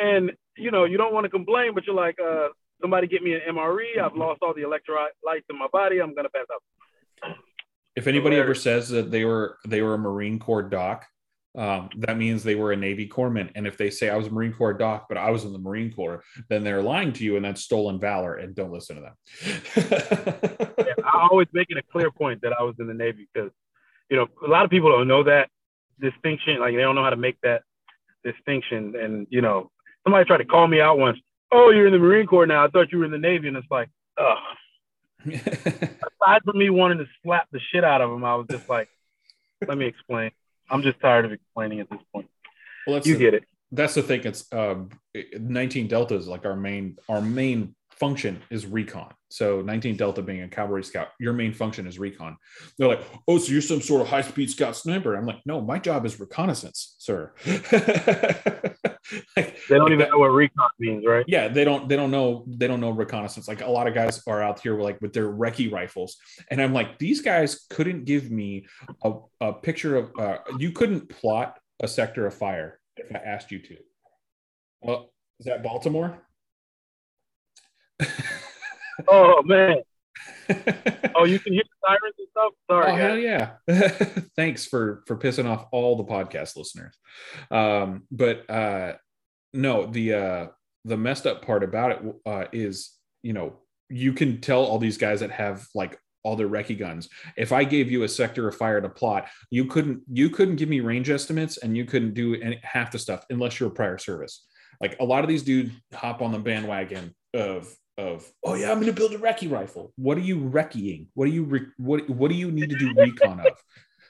[0.01, 2.47] and you know you don't want to complain, but you're like, uh,
[2.82, 3.99] somebody get me an MRE.
[4.01, 5.99] I've lost all the electrolytes in my body.
[5.99, 7.36] I'm gonna pass out.
[7.95, 11.05] If anybody ever says that they were they were a Marine Corps doc,
[11.57, 13.49] um, that means they were a Navy corpsman.
[13.55, 15.59] And if they say I was a Marine Corps doc, but I was in the
[15.59, 18.36] Marine Corps, then they're lying to you, and that's stolen valor.
[18.36, 19.15] And don't listen to them.
[20.78, 23.51] yeah, I always make it a clear point that I was in the Navy because
[24.09, 25.49] you know a lot of people don't know that
[25.99, 26.59] distinction.
[26.59, 27.63] Like they don't know how to make that
[28.23, 28.95] distinction.
[29.01, 29.71] And you know,
[30.03, 31.19] somebody tried to call me out once
[31.56, 32.66] oh, you're in the Marine Corps now.
[32.66, 33.47] I thought you were in the Navy.
[33.47, 34.38] And it's like, ugh.
[35.26, 38.89] Aside from me wanting to slap the shit out of him, I was just like,
[39.68, 40.32] let me explain.
[40.70, 42.30] I'm just tired of explaining at this point.
[42.86, 43.43] Well, you the, get it.
[43.72, 44.22] That's the thing.
[44.24, 44.76] It's uh,
[45.39, 49.14] 19 Delta is like our main our main function is recon.
[49.30, 52.38] So 19 Delta being a cavalry scout, your main function is recon.
[52.78, 55.16] They're like, oh, so you're some sort of high speed scout sniper.
[55.16, 57.34] I'm like, no, my job is reconnaissance, sir.
[59.36, 61.26] like, they don't even know what recon means, right?
[61.28, 61.89] Yeah, they don't.
[61.89, 62.46] They don't know.
[62.48, 63.48] They don't know reconnaissance.
[63.48, 66.18] Like a lot of guys are out here like with their recce rifles,
[66.50, 68.68] and I'm like, these guys couldn't give me
[69.04, 70.12] a, a picture of.
[70.18, 73.78] Uh, you couldn't plot a sector of fire if I asked you to.
[74.82, 76.22] Well, is that Baltimore?
[79.08, 79.78] oh man.
[81.16, 82.54] oh, you can hear the sirens and stuff.
[82.70, 82.91] Sorry.
[82.91, 83.52] Oh, hell yeah!
[84.36, 86.98] Thanks for for pissing off all the podcast listeners.
[87.52, 88.93] Um, but uh,
[89.54, 90.48] no, the uh,
[90.86, 92.91] the messed up part about it uh, is,
[93.24, 93.58] you know,
[93.89, 97.10] you can tell all these guys that have like all their recce guns.
[97.38, 100.70] If I gave you a sector of fire to plot, you couldn't you couldn't give
[100.70, 103.98] me range estimates, and you couldn't do any, half the stuff unless you're a prior
[103.98, 104.46] service.
[104.82, 108.80] Like a lot of these dudes hop on the bandwagon of of oh yeah i'm
[108.80, 109.93] going to build a recce rifle.
[109.96, 111.08] What are you recceing?
[111.14, 113.54] What do you re- what what do you need to do recon of?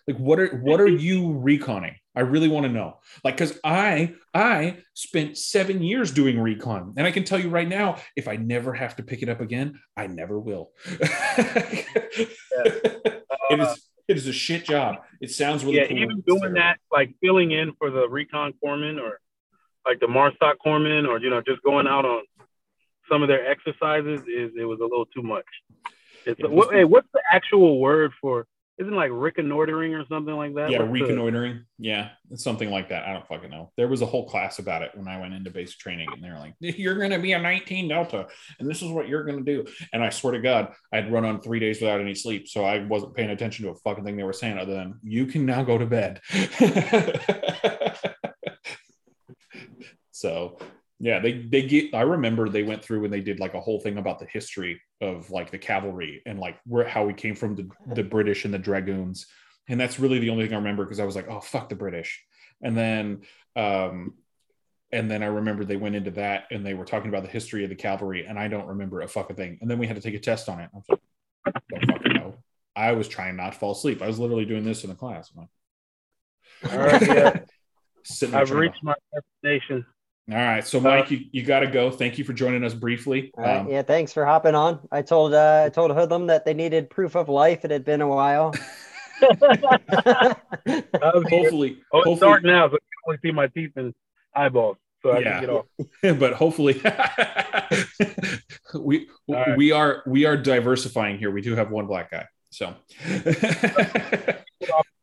[0.07, 1.95] Like what are what are you reconning?
[2.15, 2.99] I really want to know.
[3.23, 7.67] Like because i i spent seven years doing recon and i can tell you right
[7.67, 10.71] now if i never have to pick it up again i never will.
[13.51, 14.97] It is it is a shit job.
[15.21, 15.97] It sounds really yeah cool.
[15.97, 19.19] even doing that like filling in for the recon corpsman or
[19.85, 22.23] like the MARSOC corpsman or you know just going out on
[23.09, 25.45] some of their exercises is it was a little too much.
[26.25, 28.47] It's yeah, what, hey, what's the actual word for?
[28.77, 30.69] Isn't like reconnoitering or something like that?
[30.69, 31.63] Yeah, what's reconnoitering.
[31.79, 31.87] The...
[31.87, 33.07] Yeah, it's something like that.
[33.07, 33.71] I don't fucking know.
[33.77, 36.37] There was a whole class about it when I went into basic training, and they're
[36.37, 38.27] like, "You're going to be a 19 Delta,
[38.59, 41.23] and this is what you're going to do." And I swear to God, I'd run
[41.23, 44.17] on three days without any sleep, so I wasn't paying attention to a fucking thing
[44.17, 46.19] they were saying, other than "You can now go to bed."
[50.11, 50.57] so
[50.99, 51.93] yeah, they they get.
[51.93, 54.81] I remember they went through and they did like a whole thing about the history
[55.01, 58.53] of like the cavalry and like where how we came from the the British and
[58.53, 59.27] the dragoons,
[59.67, 61.75] and that's really the only thing I remember because I was like, oh fuck the
[61.75, 62.23] British,
[62.61, 63.21] and then
[63.55, 64.15] um,
[64.91, 67.63] And then I remember they went into that and they were talking about the history
[67.63, 69.57] of the cavalry, and I don't remember a fucking thing.
[69.59, 70.69] And then we had to take a test on it.
[70.73, 70.99] I was like,
[71.69, 72.35] don't fucking know.
[72.75, 74.01] I was trying not to fall asleep.
[74.01, 75.31] I was literally doing this in the class.
[75.31, 77.39] I'm like, All right, yeah.
[78.39, 79.85] I've reached my destination.
[80.31, 80.65] All right.
[80.65, 81.91] So, Mike, you, you got to go.
[81.91, 83.31] Thank you for joining us briefly.
[83.37, 84.79] All right, Um, yeah, thanks for hopping on.
[84.91, 87.63] I told uh, I told Hoodlum that they needed proof of life.
[87.63, 88.51] It had been a while.
[89.21, 90.35] I
[91.13, 91.29] was here.
[91.29, 93.93] hopefully, Oh, it's hopefully, dark now, so I can only see my teeth and
[94.33, 95.39] eyeballs, so I Yeah.
[95.39, 95.65] can get off.
[96.19, 96.73] but hopefully
[98.79, 99.55] we All right.
[99.57, 102.73] we are we are diversifying here we do have one black guy so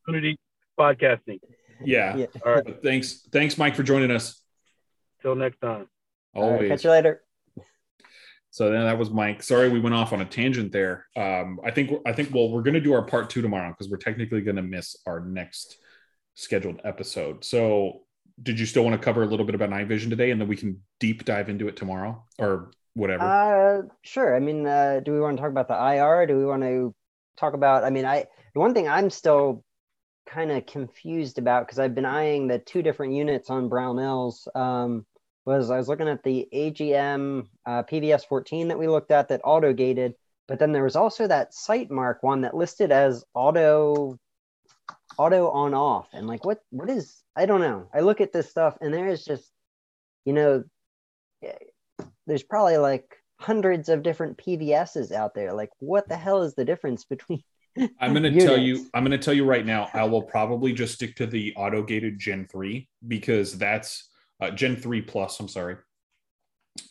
[0.07, 0.39] Opportunity
[0.79, 1.39] podcasting.
[1.85, 2.27] yeah, Yeah.
[2.45, 2.83] All right.
[2.83, 4.42] Thanks thanks mike for joining us
[5.23, 5.87] Till next time.
[6.35, 7.23] All right, always catch you later.
[8.51, 11.71] so then that was mike sorry we went off on a tangent there um i
[11.71, 14.41] think i think well we're going to do our part two tomorrow because we're technically
[14.43, 15.79] going to miss our next
[16.35, 18.03] scheduled episode so
[18.43, 20.49] did you still want to cover a little bit about night vision today and then
[20.49, 24.37] we can deep dive into it tomorrow or whatever Uh, sure.
[24.37, 26.27] I mean, uh, do we want to talk about the IR?
[26.27, 26.95] Do we want to
[27.39, 27.85] talk about?
[27.85, 29.65] I mean, I the one thing I'm still
[30.27, 34.47] kind of confused about because I've been eyeing the two different units on Brownells.
[34.55, 35.07] Um,
[35.45, 39.41] was I was looking at the AGM uh, PVS 14 that we looked at that
[39.45, 40.15] auto gated,
[40.49, 44.19] but then there was also that Sightmark one that listed as auto
[45.19, 47.89] auto on off and like what what is I don't know.
[47.93, 49.51] I look at this stuff and there is just
[50.25, 50.65] you know
[52.27, 53.05] there's probably like
[53.39, 55.53] hundreds of different PVSs out there.
[55.53, 57.43] Like, what the hell is the difference between?
[58.01, 58.87] I'm going to tell you.
[58.95, 59.89] I'm going to tell you right now.
[59.95, 64.09] I will probably just stick to the auto gated Gen three because that's
[64.43, 65.41] uh, Gen three plus.
[65.41, 65.77] I'm sorry,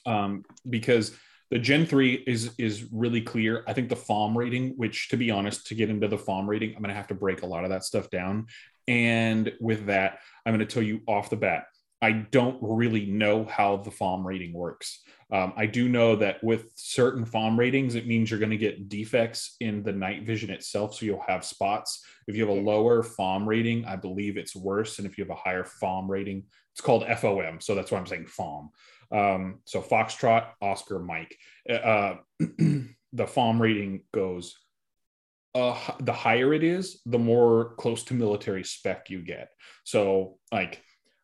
[0.05, 1.15] um, because
[1.51, 3.63] the Gen three is is really clear.
[3.67, 6.69] I think the FOM rating, which to be honest, to get into the FOM rating,
[6.69, 8.47] I'm going to have to break a lot of that stuff down.
[8.87, 11.65] And with that, I'm going to tell you off the bat.
[12.01, 15.03] I don't really know how the FOM rating works.
[15.31, 18.89] Um, I do know that with certain FOM ratings, it means you're going to get
[18.89, 20.95] defects in the night vision itself.
[20.95, 22.03] So you'll have spots.
[22.27, 24.97] If you have a lower FOM rating, I believe it's worse.
[24.97, 26.43] And if you have a higher FOM rating,
[26.73, 27.61] it's called FOM.
[27.61, 28.69] So that's why I'm saying FOM.
[29.11, 31.35] Um, so Foxtrot, Oscar, Mike.
[31.69, 34.55] Uh, the FOM rating goes,
[35.53, 39.49] uh, the higher it is, the more close to military spec you get.
[39.83, 40.81] So like,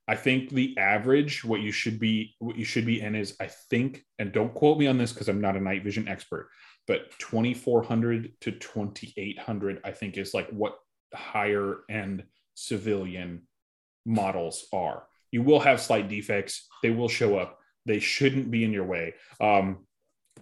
[0.09, 3.47] I think the average, what you should be, what you should be in is, I
[3.69, 6.49] think, and don't quote me on this because I'm not a night vision expert,
[6.87, 10.77] but 2400 to 2800, I think is like what
[11.13, 12.23] higher end
[12.55, 13.43] civilian
[14.05, 15.03] models are.
[15.31, 16.67] You will have slight defects.
[16.83, 17.59] They will show up.
[17.85, 19.13] They shouldn't be in your way.
[19.41, 19.85] Um,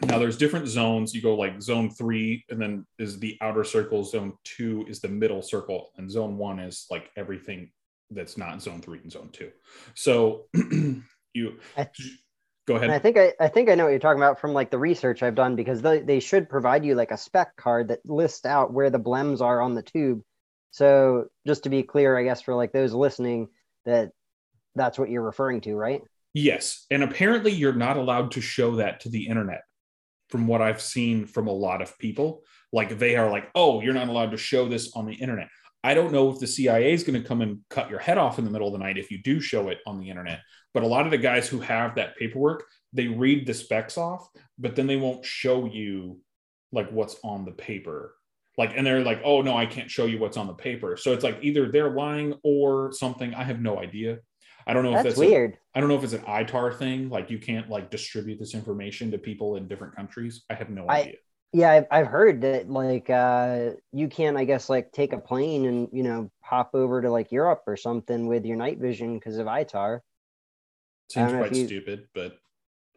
[0.01, 1.13] now there's different zones.
[1.13, 4.03] You go like zone three, and then is the outer circle.
[4.03, 7.71] Zone two is the middle circle, and zone one is like everything
[8.11, 9.51] that's not zone three and zone two.
[9.95, 10.47] So
[11.33, 11.59] you
[12.67, 13.03] go And I ahead.
[13.03, 15.35] think I, I think I know what you're talking about from like the research I've
[15.35, 18.89] done because they, they should provide you like a spec card that lists out where
[18.89, 20.21] the blems are on the tube.
[20.71, 23.47] So just to be clear, I guess for like those listening,
[23.85, 24.11] that
[24.75, 26.01] that's what you're referring to, right?
[26.33, 29.61] Yes, and apparently you're not allowed to show that to the internet.
[30.29, 33.93] From what I've seen from a lot of people, like they are like, "Oh, you're
[33.93, 35.47] not allowed to show this on the internet."
[35.83, 38.39] I don't know if the CIA is going to come and cut your head off
[38.39, 40.39] in the middle of the night if you do show it on the internet.
[40.73, 44.27] But a lot of the guys who have that paperwork, they read the specs off,
[44.57, 46.19] but then they won't show you
[46.71, 48.15] like what's on the paper.
[48.57, 51.13] Like, and they're like, "Oh no, I can't show you what's on the paper." So
[51.13, 53.35] it's like either they're lying or something.
[53.35, 54.19] I have no idea.
[54.67, 55.57] I don't know if That's that's weird.
[55.75, 59.11] I don't know if it's an ITAR thing, like you can't like distribute this information
[59.11, 60.43] to people in different countries.
[60.49, 61.15] I have no I- idea.
[61.53, 65.65] Yeah, I've, I've heard that like uh, you can't, I guess, like take a plane
[65.65, 69.37] and you know hop over to like Europe or something with your night vision because
[69.37, 70.01] of ITAR.
[71.09, 72.37] Seems quite you- stupid, but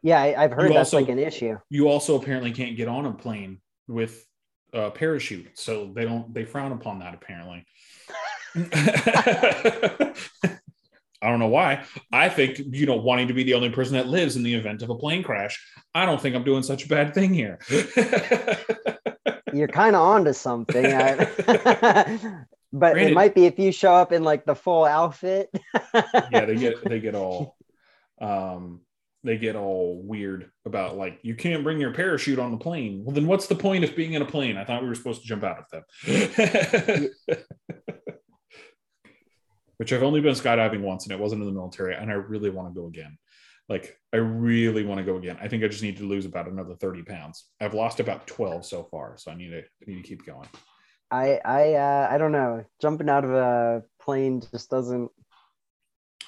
[0.01, 1.57] Yeah, I, I've heard that's also- like an issue.
[1.69, 4.25] you also apparently can't get on a plane with
[4.73, 7.65] a parachute, so they don't they frown upon that apparently.
[11.21, 11.83] I don't know why.
[12.13, 14.81] I think you know wanting to be the only person that lives in the event
[14.81, 15.61] of a plane crash.
[15.93, 17.59] I don't think I'm doing such a bad thing here.
[19.53, 20.85] You're kind of onto something.
[20.85, 21.15] I-
[22.71, 25.49] but Granted- it might be if you show up in like the full outfit.
[26.31, 27.57] yeah, they get they get all
[28.21, 28.81] um
[29.23, 33.03] they get all weird about like you can't bring your parachute on the plane.
[33.03, 34.55] Well, then what's the point of being in a plane?
[34.55, 35.65] I thought we were supposed to jump out of
[36.07, 37.09] them.
[39.79, 42.49] Which I've only been skydiving once, and it wasn't in the military, and I really
[42.49, 43.17] want to go again.
[43.67, 45.37] Like I really want to go again.
[45.41, 47.45] I think I just need to lose about another thirty pounds.
[47.61, 50.47] I've lost about twelve so far, so I need to I need to keep going.
[51.11, 52.65] I I uh, I don't know.
[52.81, 55.11] Jumping out of a plane just doesn't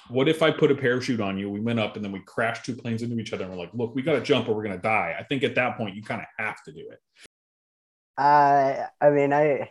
[0.08, 1.50] what if I put a parachute on you?
[1.50, 3.72] We went up and then we crashed two planes into each other and we're like,
[3.72, 5.14] look, we got to jump or we're going to die.
[5.18, 6.98] I think at that point you kind of have to do it.
[8.18, 9.70] Uh, I mean, I.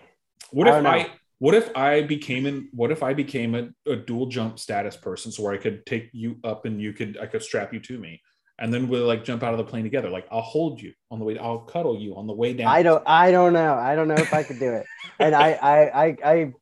[0.51, 0.85] What I if.
[0.85, 1.11] I,
[1.41, 5.31] what if I became an, what if I became a, a dual jump status person
[5.31, 7.97] so where I could take you up and you could, I could strap you to
[7.97, 8.21] me
[8.59, 10.11] and then we'll like jump out of the plane together.
[10.11, 12.67] Like I'll hold you on the way, I'll cuddle you on the way down.
[12.67, 13.01] I don't.
[13.07, 13.73] I don't know.
[13.73, 14.85] I don't know if I could do it.
[15.17, 16.53] And I, I, I, I,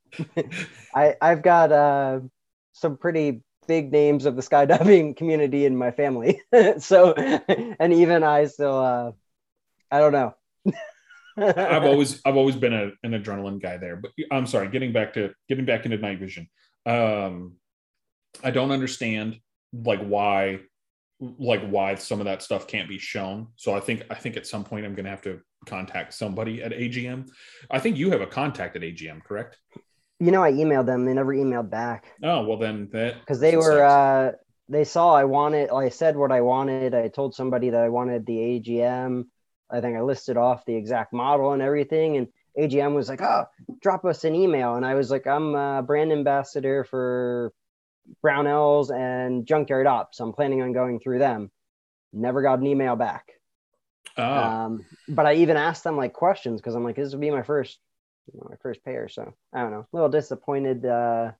[0.96, 2.22] I I've got uh,
[2.72, 6.42] some pretty big names of the skydiving community in my family.
[6.80, 9.12] so, and even I still, uh,
[9.92, 10.36] I don't know.
[11.44, 13.96] I've always I've always been a, an adrenaline guy there.
[13.96, 16.48] But I'm sorry, getting back to getting back into night vision.
[16.86, 17.56] Um
[18.44, 19.40] I don't understand
[19.74, 20.60] like why
[21.20, 23.48] like why some of that stuff can't be shown.
[23.56, 26.72] So I think I think at some point I'm gonna have to contact somebody at
[26.72, 27.30] AGM.
[27.70, 29.58] I think you have a contact at AGM, correct?
[30.20, 31.06] You know, I emailed them.
[31.06, 33.84] They never emailed back Oh well then that because they were.
[33.84, 34.32] Uh,
[34.70, 35.72] they saw I wanted.
[35.72, 36.94] I said what I wanted.
[36.94, 39.26] I told somebody that I wanted the AGM.
[39.72, 42.18] I think I listed off the exact model and everything.
[42.18, 43.46] And AGM was like, "Oh,
[43.82, 47.54] drop us an email." And I was like, "I'm a brand ambassador for
[48.24, 50.20] Brownells and Junkyard Ops.
[50.20, 51.52] I'm planning on going through them."
[52.12, 53.34] Never got an email back.
[54.18, 57.30] Ah, Um, but I even asked them like questions because I'm like, this would be
[57.30, 57.80] my first,
[58.34, 59.08] you know, my first pair.
[59.08, 61.32] So I don't know, a little disappointed uh,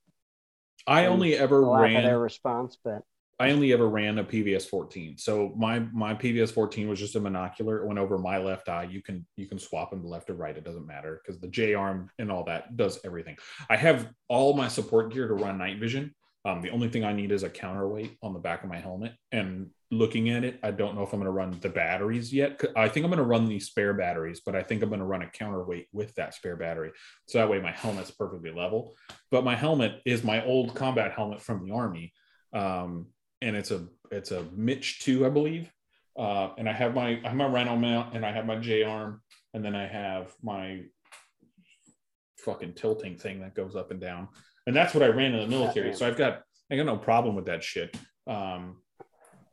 [0.86, 1.62] I only ever
[1.96, 3.02] of their response, but
[3.40, 5.16] I only ever ran a PVS 14.
[5.16, 7.80] So my my PVS 14 was just a monocular.
[7.80, 8.84] It went over my left eye.
[8.84, 10.56] You can you can swap them to left or right.
[10.56, 13.38] It doesn't matter because the J arm and all that does everything.
[13.70, 16.14] I have all my support gear to run night vision.
[16.44, 19.12] Um, the only thing I need is a counterweight on the back of my helmet.
[19.32, 22.60] And looking at it, I don't know if I'm going to run the batteries yet.
[22.76, 25.06] I think I'm going to run these spare batteries, but I think I'm going to
[25.06, 26.92] run a counterweight with that spare battery.
[27.26, 28.94] So that way my helmet's perfectly level.
[29.30, 32.14] But my helmet is my old combat helmet from the army.
[32.54, 33.08] Um,
[33.42, 35.70] and it's a it's a MICH two, I believe.
[36.18, 38.82] Uh, and I have my I have my Rhino mount and I have my J
[38.82, 39.22] arm,
[39.54, 40.82] and then I have my
[42.38, 44.28] fucking tilting thing that goes up and down.
[44.66, 45.94] And that's what I ran in the military.
[45.94, 47.96] So I've got I got no problem with that shit.
[48.26, 48.82] Um,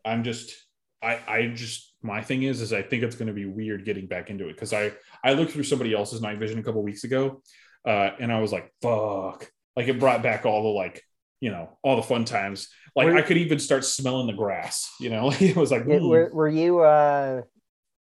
[0.03, 0.53] I'm just
[1.01, 4.07] I I just my thing is is I think it's going to be weird getting
[4.07, 4.91] back into it because I
[5.23, 7.41] I looked through somebody else's night vision a couple weeks ago,
[7.85, 11.03] uh, and I was like, fuck, like it brought back all the like
[11.39, 12.69] you know all the fun times.
[12.95, 14.89] Like Were- I could even start smelling the grass.
[14.99, 16.07] You know, it was like mm.
[16.07, 17.41] were, were you uh,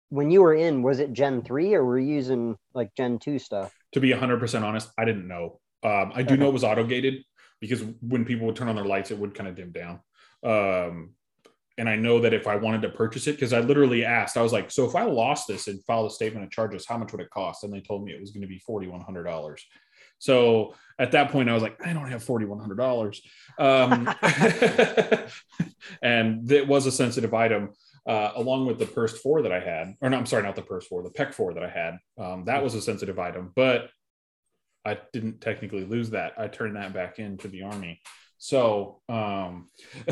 [0.09, 0.81] when you were in?
[0.83, 3.73] Was it Gen three or were you using like Gen two stuff?
[3.93, 5.59] to be 100% honest, I didn't know.
[5.83, 6.41] Um, I do Okay.
[6.41, 7.23] know it was auto gated
[7.61, 9.99] because when people would turn on their lights, it would kind of dim down.
[10.43, 11.13] Um,
[11.77, 14.41] and I know that if I wanted to purchase it, because I literally asked, I
[14.41, 17.11] was like, so if I lost this and filed a statement of charges, how much
[17.11, 17.63] would it cost?
[17.63, 19.57] And they told me it was going to be $4,100.
[20.19, 23.21] So at that point, I was like, I don't have $4,100.
[23.59, 24.09] Um,
[26.01, 27.69] and it was a sensitive item.
[28.05, 30.61] Uh, along with the Purst 4 that I had, or no, I'm sorry, not the
[30.61, 31.97] Purst 4, the PEQ 4 that I had.
[32.17, 33.89] Um, that was a sensitive item, but
[34.85, 36.31] I didn't technically lose that.
[36.37, 37.99] I turned that back into the army.
[38.37, 39.69] So um,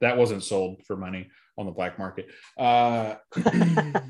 [0.00, 2.28] that wasn't sold for money on the black market.
[2.56, 3.16] Uh,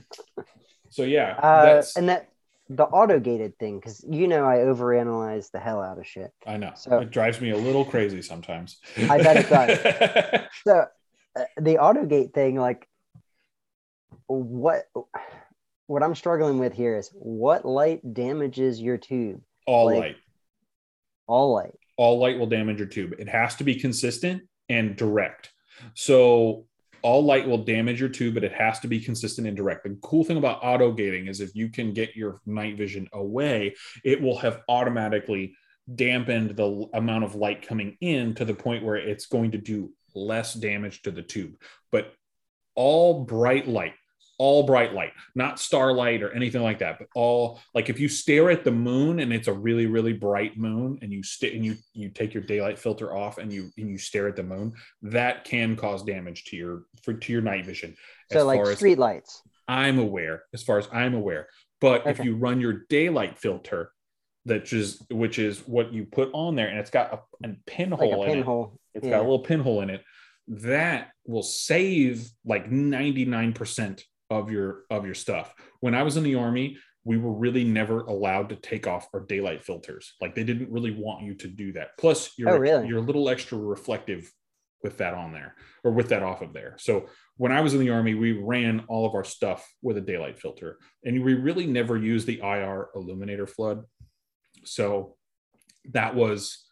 [0.91, 2.29] so yeah, Uh, that's, and that
[2.69, 6.33] the auto gated thing because you know I overanalyze the hell out of shit.
[6.47, 8.79] I know so- it drives me a little crazy sometimes.
[9.09, 10.43] I bet it does.
[10.67, 10.85] So
[11.37, 12.89] uh, the auto gate thing, like,
[14.27, 14.85] what
[15.87, 19.41] what I'm struggling with here is what light damages your tube?
[19.67, 20.17] All Like- light.
[21.29, 21.75] All light.
[21.97, 23.15] all light will damage your tube.
[23.19, 25.51] It has to be consistent and direct.
[25.95, 26.67] So
[27.07, 29.85] all light will damage your tube, but it has to be consistent and direct.
[29.85, 33.77] The cool thing about auto gating is if you can get your night vision away,
[34.03, 35.55] it will have automatically
[35.95, 39.93] dampened the amount of light coming in to the point where it's going to do
[40.17, 41.53] less damage to the tube.
[41.93, 42.13] But
[42.75, 43.95] all bright light,
[44.39, 48.51] all bright light, not starlight or anything like that, but all like if you stare
[48.51, 51.75] at the moon and it's a really really bright moon and you stay and you
[51.95, 54.73] you take your daylight filter off and you and you stare at the moon,
[55.03, 57.97] that can cause damage to your for to your night vision.
[58.33, 59.43] So as like far as street lights.
[59.69, 61.49] I'm aware, as far as I'm aware.
[61.81, 63.91] But if you run your daylight filter,
[64.45, 67.13] that is which is what you put on there, and it's got
[67.43, 68.35] a, a pinhole Like a in it.
[68.35, 68.79] pinhole.
[68.95, 69.11] It's Yeah.
[69.13, 70.03] got a little pinhole in it.
[70.49, 75.55] That will save like 99% of your of your stuff.
[75.81, 79.21] When I was in the army, we were really never allowed to take off our
[79.21, 80.15] daylight filters.
[80.21, 81.97] Like they didn't really want you to do that.
[81.99, 82.89] Plus, you're Oh, really?
[82.89, 84.31] you're a little extra reflective
[84.83, 85.55] with that on there
[85.85, 86.75] or with that off of there.
[86.79, 87.07] So
[87.37, 90.39] when I was in the army, we ran all of our stuff with a daylight
[90.39, 93.85] filter, and we really never used the IR illuminator flood.
[94.65, 95.17] So
[95.93, 96.65] that was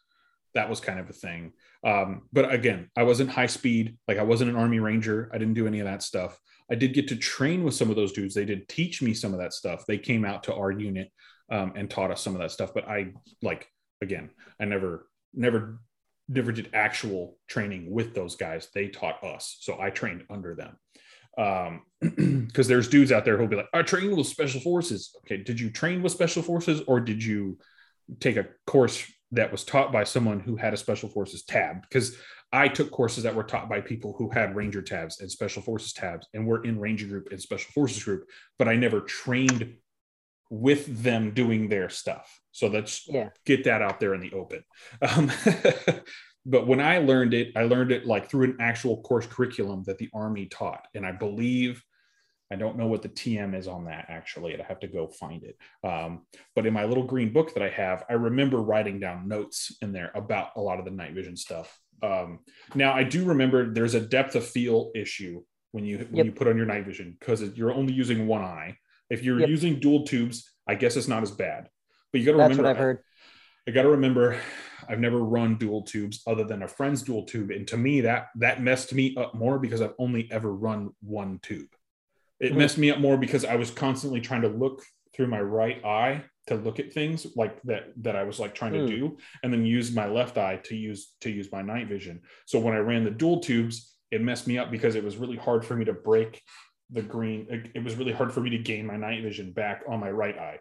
[0.53, 1.51] that was kind of a thing.
[1.83, 3.97] Um, but again, I wasn't high speed.
[4.07, 5.29] Like I wasn't an army ranger.
[5.33, 6.39] I didn't do any of that stuff.
[6.71, 8.33] I did get to train with some of those dudes.
[8.33, 9.85] They did teach me some of that stuff.
[9.85, 11.11] They came out to our unit
[11.51, 12.73] um, and taught us some of that stuff.
[12.73, 13.67] But I like
[14.01, 15.79] again, I never, never,
[16.27, 18.69] never did actual training with those guys.
[18.73, 20.77] They taught us, so I trained under them.
[21.37, 21.81] Um,
[22.47, 25.15] because there's dudes out there who'll be like, I trained with special forces.
[25.25, 27.57] Okay, did you train with special forces or did you
[28.19, 31.81] take a course that was taught by someone who had a special forces tab?
[31.81, 32.17] Because
[32.51, 35.91] I took courses that were taught by people who had Ranger tabs and Special Forces
[35.93, 39.75] tabs and were in Ranger group and Special Forces group, but I never trained
[40.49, 42.39] with them doing their stuff.
[42.51, 43.29] So let's Yeah.
[43.45, 44.63] get that out there in the open.
[45.01, 45.31] Um,
[46.45, 49.97] but when I learned it, I learned it like through an actual course curriculum that
[49.97, 50.87] the Army taught.
[50.93, 51.83] And I believe,
[52.51, 54.53] I don't know what the TM is on that actually.
[54.53, 55.57] I'd have to go find it.
[55.83, 56.25] Um,
[56.55, 59.91] but in my little green book that I have, I remember writing down notes in
[59.91, 61.79] there about a lot of the night vision stuff.
[62.03, 62.39] Um,
[62.75, 65.41] now I do remember there's a depth of field issue
[65.71, 66.25] when you when Yep.
[66.25, 68.77] you put on your night vision because you're only using one eye.
[69.09, 69.49] If you're Yep.
[69.49, 71.69] using dual tubes, I guess it's not as bad.
[72.11, 72.63] But you got to remember.
[72.63, 72.99] That's what I've heard.
[73.67, 74.39] I got to remember,
[74.87, 78.27] I've never run dual tubes other than a friend's dual tube, and to me that
[78.35, 81.74] that messed me up more because I've only ever run one tube.
[82.45, 84.81] It messed me up more because I was constantly trying to look
[85.13, 88.73] through my right eye to look at things like that that I was like trying
[88.73, 88.85] to Hmm.
[88.87, 92.21] do, and then use my left eye to use to use my night vision.
[92.45, 95.37] So when I ran the dual tubes, it messed me up because it was really
[95.37, 96.41] hard for me to break
[96.91, 97.47] the green.
[97.49, 100.11] It, it was really hard for me to gain my night vision back on my
[100.11, 100.59] right eye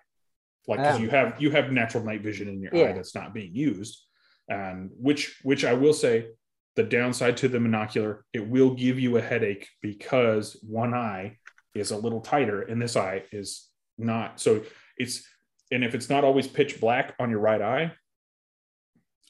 [0.66, 1.02] like because Oh.
[1.02, 2.84] you have you have natural night vision in your Yeah.
[2.88, 4.02] eye that's not being used
[4.48, 6.28] and which which i will say
[6.76, 11.36] the downside to the monocular it will give you a headache because one eye
[11.74, 13.68] is a little tighter and this eye is
[13.98, 14.40] not.
[14.40, 14.62] So
[14.96, 15.24] it's
[15.70, 17.92] and if it's not always pitch black on your right eye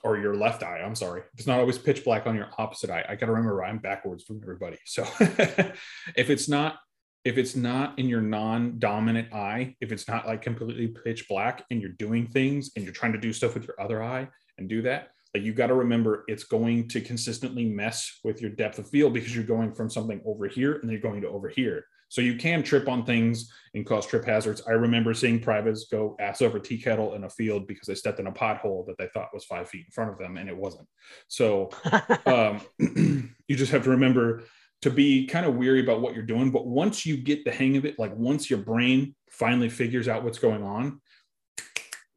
[0.02, 2.90] or your left eye i'm sorry if it's not always pitch black on your opposite
[2.90, 4.78] eye i gotta remember i'm backwards from everybody.
[4.84, 6.78] So if it's not
[7.24, 11.80] if it's not in your non-dominant eye if it's not like completely pitch black and
[11.80, 14.28] you're doing things and you're trying to do stuff with your other eye
[14.58, 18.50] and do that like you got to remember it's going to consistently mess with your
[18.50, 21.28] depth of field because you're going from something over here and then you're going to
[21.28, 25.40] over here so you can trip on things and cause trip hazards i remember seeing
[25.40, 28.86] privates go ass over tea kettle in a field because they stepped in a pothole
[28.86, 30.86] that they thought was five feet in front of them and it wasn't
[31.28, 31.70] so
[32.26, 32.60] um,
[33.48, 34.44] you just have to remember
[34.84, 36.50] to be kind of weary about what you're doing.
[36.50, 40.24] But once you get the hang of it, like once your brain finally figures out
[40.24, 41.00] what's going on,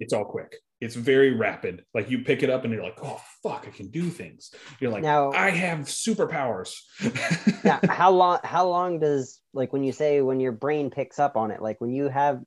[0.02, 0.54] it's all quick.
[0.82, 1.86] It's very rapid.
[1.94, 4.52] Like you pick it up and you're like, oh, fuck, I can do things.
[4.80, 6.74] You're like, Now- I have superpowers.
[7.64, 8.40] now, how long?
[8.44, 11.62] How long does like when you say when your brain picks up on it?
[11.62, 12.42] Like when you have,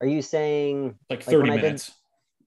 [0.00, 1.92] are you saying like Like 30 when I did- minutes.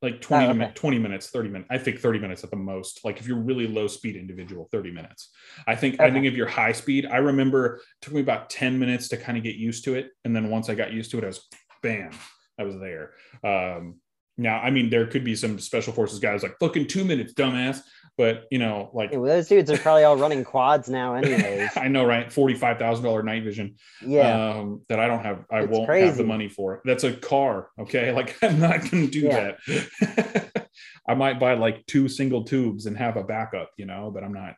[0.01, 0.71] Like 20, Oh, okay.
[0.75, 1.67] 20 minutes, 30 minutes.
[1.71, 3.03] I think 30 minutes at the most.
[3.03, 5.31] Like if you're really low speed individual, 30 minutes.
[5.65, 8.77] I think I think if you're high speed, I remember it took me about 10
[8.77, 10.09] minutes to kind of get used to it.
[10.23, 11.47] And then once I got used to it, I was
[11.81, 12.11] bam,
[12.59, 13.13] I was there.
[13.43, 13.95] Um
[14.37, 17.81] now, I mean, there could be some special forces guys like fucking two minutes, dumbass.
[18.17, 21.69] But you know, like Yeah, well, those dudes are probably all running quads now, anyways.
[21.75, 22.31] I know, right?
[22.31, 25.43] Forty-five thousand dollar night vision Yeah, um, that I don't have.
[25.51, 26.81] I It's won't have the money for.
[26.85, 27.71] That's a car.
[27.77, 29.51] Okay, like I'm not going to do Yeah.
[29.67, 30.67] that.
[31.07, 34.33] I might buy like two single tubes and have a backup, you know, but I'm
[34.33, 34.55] not.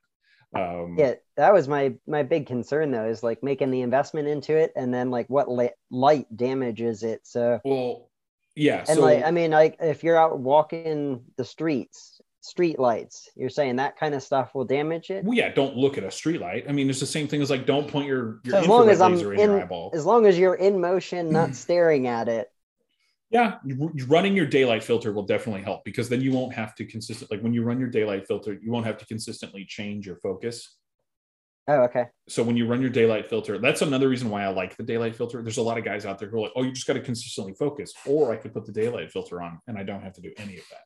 [0.56, 1.16] Um, yeah.
[1.36, 4.94] That was my my big concern though, is like making the investment into it, and
[4.94, 7.22] then like what li- light damages it.
[7.24, 8.07] So Well,
[8.58, 8.80] yeah.
[8.80, 13.50] and so like I mean, like if you're out walking the streets, street lights, you're
[13.50, 15.24] saying that kind of stuff will damage it.
[15.24, 16.66] well, yeah, don't look at a street light.
[16.68, 18.90] I mean, it's the same thing as like don't point your your So as long
[18.90, 19.92] as I'm in, in, your eyeball.
[19.94, 21.54] as long as you're in motion, not mm-hmm.
[21.54, 22.52] staring at it.
[23.30, 23.56] Yeah,
[24.08, 27.42] running your daylight filter will definitely help because then you won't have to consistent like
[27.42, 30.78] when you run your daylight filter, you won't have to consistently change your focus.
[31.70, 32.06] Oh, okay.
[32.30, 35.16] So when you run your daylight filter, that's another reason why I like the daylight
[35.16, 35.42] filter.
[35.42, 37.02] There's a lot of guys out there who are like, "Oh, you just got to
[37.02, 40.22] consistently focus," or I could put the daylight filter on and I don't have to
[40.22, 40.84] do any of that,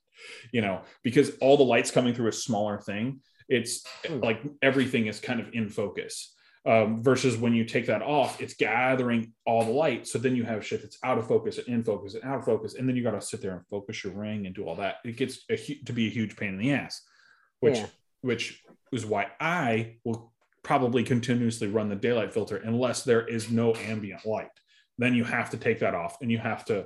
[0.51, 3.21] you know, because all the lights coming through a smaller thing.
[3.47, 4.19] It's Hmm.
[4.21, 6.35] like everything is kind of in focus.
[6.63, 10.05] Um, versus when you take that off, it's gathering all the light.
[10.07, 12.45] So then you have shit that's out of focus and in focus and out of
[12.45, 14.75] focus, and then you got to sit there and focus your ring and do all
[14.75, 14.97] that.
[15.03, 17.01] It gets a, to be a huge pain in the ass,
[17.59, 17.87] which Yeah.
[18.21, 20.30] which is why I will
[20.63, 24.49] probably continuously run the daylight filter unless there is no ambient light.
[24.97, 26.85] Then you have to take that off and you have to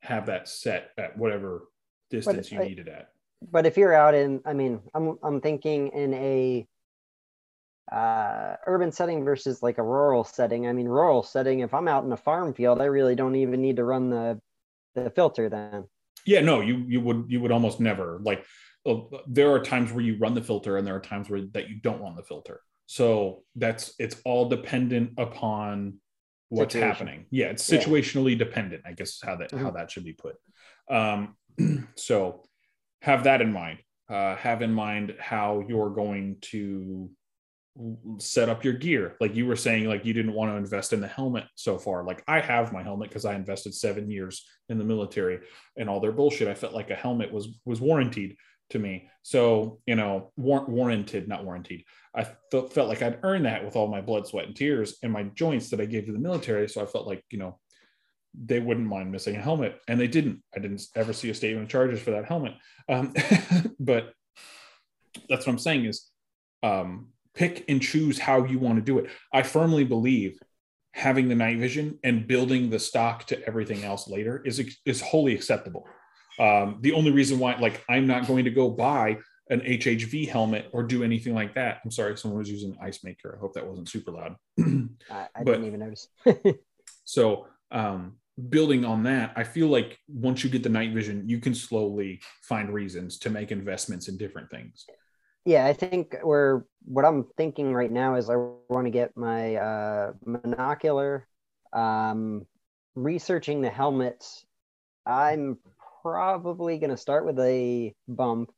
[0.00, 1.68] have that set at whatever
[2.10, 3.08] distance you I- need it at.
[3.50, 6.66] but if you're out in i mean i'm i'm thinking in a
[7.92, 12.04] uh urban setting versus like a rural setting i mean rural setting if i'm out
[12.04, 14.40] in a farm field i really don't even need to run the
[14.94, 15.84] the filter then
[16.24, 18.44] Yeah, no, you you would you would almost never like
[19.28, 21.76] there are times where you run the filter and there are times where that you
[21.80, 25.94] don't run the filter so that's it's all dependent upon
[26.48, 26.88] what's Situation.
[26.88, 27.26] happening.
[27.30, 28.38] Yeah it's situationally yeah.
[28.38, 29.64] dependent i guess how that mm-hmm.
[29.64, 30.36] how that should be put.
[30.88, 31.36] Um
[31.96, 32.44] so
[33.02, 33.78] have that in mind.
[34.08, 37.10] Uh have in mind how you're going to
[38.18, 39.16] set up your gear.
[39.20, 42.04] Like you were saying like you didn't want to invest in the helmet so far.
[42.04, 45.40] Like i have my helmet because i invested seven years in the military
[45.76, 46.48] and all their bullshit.
[46.48, 48.36] I felt like a helmet was was warranted
[48.70, 49.08] to me.
[49.22, 51.82] So you know war- warranted not warranted.
[52.14, 55.24] I felt like i'd earned that with all my blood sweat and tears and my
[55.24, 56.68] joints that i gave to the military.
[56.68, 57.58] So i felt like you know
[58.38, 59.80] they wouldn't mind missing a helmet.
[59.88, 60.42] And they didn't.
[60.54, 62.54] I didn't ever see a statement of charges for that helmet.
[62.88, 63.14] Um,
[63.80, 64.12] but
[65.30, 66.10] that's what i'm saying is
[66.62, 69.10] um, pick and choose how you want to do it.
[69.32, 70.38] I firmly believe
[70.92, 75.34] having the night vision and building the stock to everything else later is is wholly
[75.34, 75.86] acceptable.
[76.38, 79.18] Um, the only reason why, like, I'm not going to go buy
[79.48, 81.80] an HHV helmet or do anything like that.
[81.84, 83.36] I'm sorry, someone was using ice maker.
[83.36, 84.36] I hope that wasn't super loud.
[84.58, 86.08] I, I but, didn't even notice.
[87.04, 88.16] so, um,
[88.48, 92.20] building on that, I feel like once you get the night vision, you can slowly
[92.42, 94.86] find reasons to make investments in different things
[95.46, 99.54] yeah, I think we're what I'm thinking right now is I want to get my
[99.54, 101.22] uh, monocular.
[101.72, 102.46] Um,
[102.96, 104.44] researching the helmets,
[105.06, 105.58] I'm
[106.06, 108.52] probably going to start with a bump,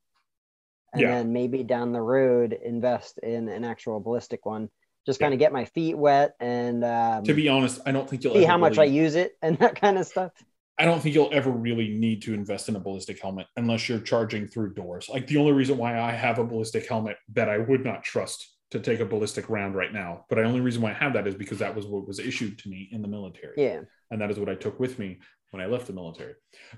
[0.93, 1.11] and yeah.
[1.13, 4.69] then maybe down the road invest in an actual ballistic one.
[5.07, 5.27] Just yeah.
[5.27, 6.85] kind of get my feet wet and.
[6.85, 9.59] Um, to be honest, I don't think you'll see how much I use it and
[9.59, 10.33] that kind of stuff.
[10.79, 13.99] I don't think you'll ever really need to invest in a ballistic helmet unless you're
[13.99, 15.09] charging through doors.
[15.09, 18.47] Like the only reason why I have a ballistic helmet that I would not trust
[18.71, 21.27] to take a ballistic round right now, but the only reason why I have that
[21.27, 23.55] is because that was what was issued to me in the military.
[23.57, 23.81] Yeah.
[24.11, 25.19] And that is what I took with me
[25.51, 26.35] when I left the military.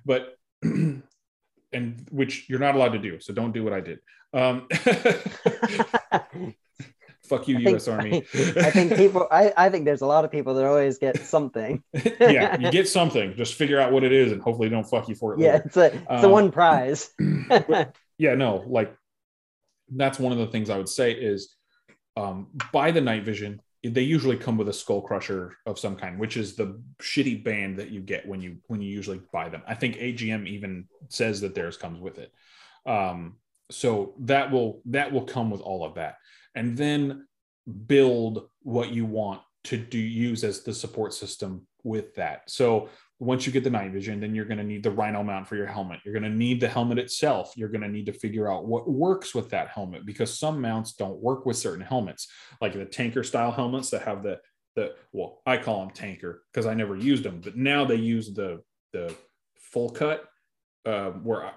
[0.07, 0.37] But
[1.73, 4.01] and which you're not allowed to do, so don't do what I did.
[4.33, 4.69] Um,
[7.31, 7.89] fuck you, I U.S.
[7.89, 8.19] Army.
[8.35, 9.27] I think people.
[9.31, 11.83] I, I think there's a lot of people that always get something.
[12.21, 13.35] yeah, you get something.
[13.37, 15.41] Just figure out what it is, and hopefully, don't fuck you for it.
[15.41, 15.63] Yeah, later.
[15.67, 17.11] it's a it's um, the one prize.
[18.19, 18.95] yeah, no, like
[19.89, 21.55] that's one of the things I would say is
[22.17, 23.61] um, buy the night vision.
[23.83, 27.79] They usually come with a skull crusher of some kind, which is the shitty band
[27.79, 29.63] that you get when you when you usually buy them.
[29.67, 32.33] I think AGM even says that theirs comes with it.
[32.85, 33.37] Um,
[33.71, 36.17] so that will that will come with all of that
[36.55, 37.27] and then
[37.87, 42.43] build what you want to do use as the support system with that.
[42.49, 42.89] So
[43.21, 45.55] once you get the night vision, then you're going to need the Rhino mount for
[45.55, 46.01] your helmet.
[46.05, 47.53] You're going to need the helmet itself.
[47.55, 50.95] You're going to need to figure out what works with that helmet because some mounts
[50.95, 52.29] don't work with certain helmets,
[52.63, 54.41] like the tanker style helmets that have the
[54.75, 58.33] the well, I call them tanker because I never used them, but now they use
[58.33, 58.63] the
[58.93, 59.15] the
[59.57, 60.25] full cut
[60.87, 61.53] uh, where I,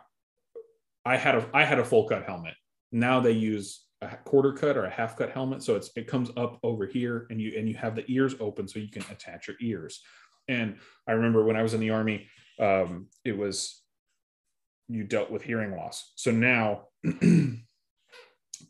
[1.05, 2.55] I had a I had a full cut helmet.
[2.91, 6.29] Now they use a quarter cut or a half cut helmet so it's it comes
[6.35, 9.47] up over here and you and you have the ears open so you can attach
[9.47, 10.01] your ears
[10.47, 10.77] and
[11.07, 12.27] i remember when i was in the army
[12.59, 13.83] um, it was
[14.87, 16.11] you dealt with hearing loss.
[16.15, 16.83] So now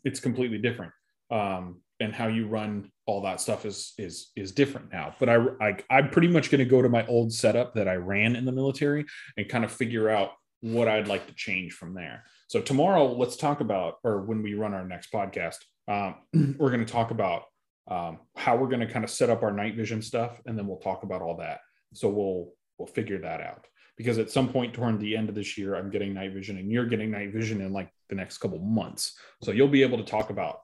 [0.04, 0.92] it's completely different.
[1.30, 5.14] Um, and how you run all that stuff is is is different now.
[5.20, 7.94] But i, I i'm pretty much going to go to my old setup that i
[7.94, 9.04] ran in the military
[9.36, 12.24] and kind of figure out what i'd like to change from there.
[12.48, 15.56] So tomorrow, let's talk about, or when we run our next podcast,
[15.88, 16.16] um,
[16.58, 17.44] we're going to talk about
[17.88, 20.66] um, how we're going to kind of set up our night vision stuff, and then
[20.66, 21.60] we'll talk about all that.
[21.94, 23.66] So we'll we'll figure that out
[23.96, 26.70] because at some point toward the end of this year, I'm getting night vision, and
[26.70, 29.16] you're getting night vision in like the next couple months.
[29.42, 30.60] So you'll be able to talk about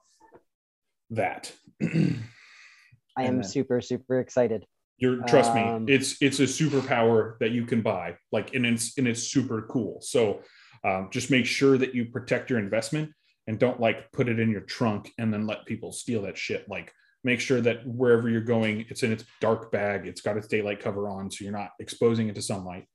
[1.11, 1.51] that.
[1.81, 4.65] I am then, super super excited.
[4.97, 8.97] You're trust um, me, it's it's a superpower that you can buy, like and it's
[8.97, 9.99] and it's super cool.
[10.01, 10.41] So
[10.83, 13.11] um, just make sure that you protect your investment
[13.47, 16.67] and don't like put it in your trunk and then let people steal that shit.
[16.69, 16.93] Like
[17.23, 20.07] make sure that wherever you're going, it's in its dark bag.
[20.07, 22.85] It's got its daylight cover on, so you're not exposing it to sunlight.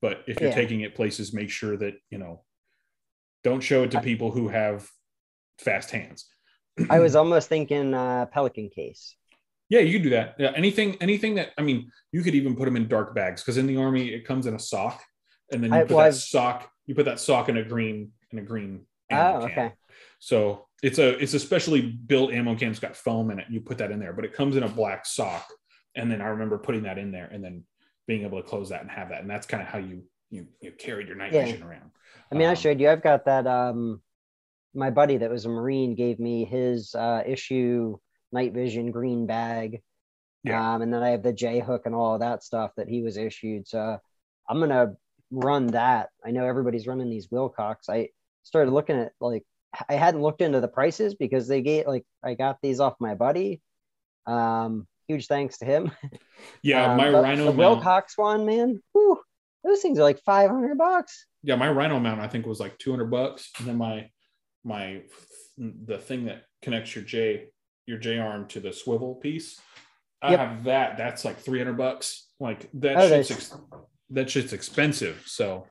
[0.00, 0.54] But if you're yeah.
[0.56, 2.42] taking it places, make sure that you know,
[3.44, 4.88] don't show it to people who have
[5.58, 6.26] fast hands.
[6.90, 9.16] I was almost thinking uh, Pelican case.
[9.68, 10.34] Yeah, you can do that.
[10.38, 13.56] Yeah, anything, anything that I mean, you could even put them in dark bags because
[13.56, 15.02] in the army it comes in a sock,
[15.50, 17.64] and then you I, put well, that I've, sock you put that sock in a
[17.64, 19.72] green in a green oh okay
[20.18, 23.60] so it's a it's a specially built ammo can it's got foam in it you
[23.60, 25.46] put that in there but it comes in a black sock
[25.94, 27.62] and then i remember putting that in there and then
[28.06, 30.46] being able to close that and have that and that's kind of how you you,
[30.60, 31.44] you carried your night yeah.
[31.44, 31.90] vision around
[32.30, 34.00] i mean um, i showed you i've got that um
[34.74, 37.96] my buddy that was a marine gave me his uh issue
[38.32, 39.80] night vision green bag
[40.42, 40.74] yeah.
[40.74, 43.02] um and then i have the j hook and all of that stuff that he
[43.02, 43.98] was issued so
[44.48, 44.92] i'm gonna
[45.32, 46.10] run that.
[46.24, 47.88] I know everybody's running these Wilcox.
[47.88, 48.10] I
[48.44, 49.44] started looking at like
[49.88, 53.14] I hadn't looked into the prices because they gave like I got these off my
[53.14, 53.60] buddy.
[54.26, 55.90] Um, huge thanks to him.
[56.62, 57.56] Yeah, Um, my Rhino the mount.
[57.58, 59.20] Wilcox one, man, whew,
[59.62, 61.26] those things are like five hundred bucks.
[61.44, 64.08] Yeah, my Rhino mount I think was like 200 bucks, and then my
[64.64, 65.02] my
[65.58, 67.46] the thing that connects your J
[67.86, 69.60] your J arm to the swivel piece.
[70.20, 70.38] I Yep.
[70.40, 70.96] have that.
[70.98, 72.26] That's like 300 bucks.
[72.40, 73.56] Like that Oh, shit's ex-
[74.10, 75.22] that shit's expensive.
[75.26, 75.66] So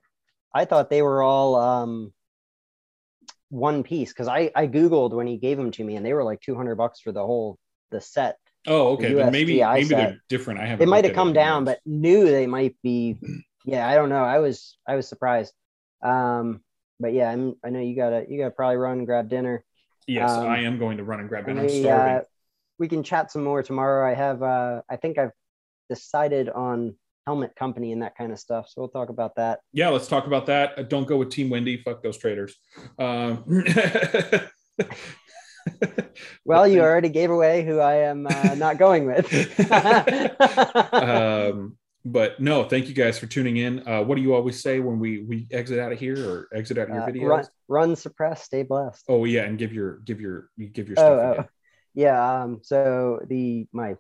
[0.53, 2.13] I thought they were all um
[3.51, 6.23] one piece because I I googled when he gave them to me and they were
[6.23, 7.59] like two hundred bucks for the whole
[7.91, 8.37] the set.
[8.65, 9.97] oh okay, then maybe maybe set.
[9.97, 10.59] they're different.
[10.61, 10.79] I haven't.
[10.79, 13.17] They might have come down, but knew they might be.
[13.63, 14.23] Yeah, I don't know.
[14.23, 15.53] I was I was surprised.
[16.01, 16.61] Um,
[16.99, 19.63] but yeah, I'm, I know you gotta you gotta probably run and grab dinner.
[20.07, 21.61] yes, um, I am going to run and grab dinner.
[21.61, 22.15] We, starving.
[22.15, 22.21] uh,
[22.79, 24.09] we can chat some more tomorrow.
[24.09, 25.31] I have uh, I think I've
[25.89, 26.95] decided on
[27.27, 28.67] helmet company and that kind of stuff.
[28.69, 29.59] So we'll talk about that.
[29.73, 30.77] yeah, let's talk about that.
[30.77, 31.77] Uh, Don't go with Team Wendy.
[31.77, 32.55] Fuck those traders.
[32.99, 33.43] Um,
[36.43, 39.31] Well, you already gave away who I am uh, not going with.
[40.93, 43.87] um, but no, thank you guys for tuning in.
[43.87, 46.79] Uh, what do you always say when we we exit out of here or exit
[46.79, 47.27] out of your Uh, videos?
[47.29, 49.05] run, run, suppress, stay blessed.
[49.07, 51.19] Oh yeah, and give your give your give your Oh, stuff.
[51.19, 51.31] oh.
[51.33, 51.45] again.
[51.93, 52.41] yeah.
[52.41, 53.95] Um, so the my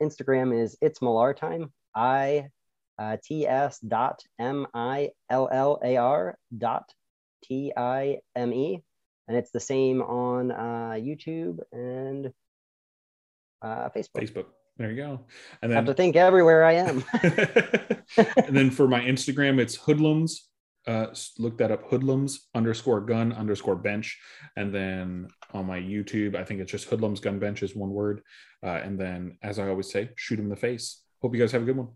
[0.00, 1.72] Instagram is it's Millar time.
[1.92, 2.50] I
[3.00, 6.92] uh, S dot M I L L A R dot
[7.42, 8.82] T I M E,
[9.26, 12.30] and it's the same on uh, YouTube and
[13.62, 14.22] uh, Facebook.
[14.22, 14.46] Facebook.
[14.76, 15.20] There you go.
[15.60, 17.04] And I have to think everywhere I am.
[18.36, 20.48] and then for my Instagram, it's hoodlums.
[20.86, 21.08] Uh,
[21.38, 24.18] look that up, hoodlums underscore gun underscore bench.
[24.56, 28.22] And then on my YouTube, I think it's just hoodlums gun bench is one word.
[28.62, 31.02] Uh, and then, as I always say, shoot him in the face.
[31.20, 31.88] Hope you guys have a good one.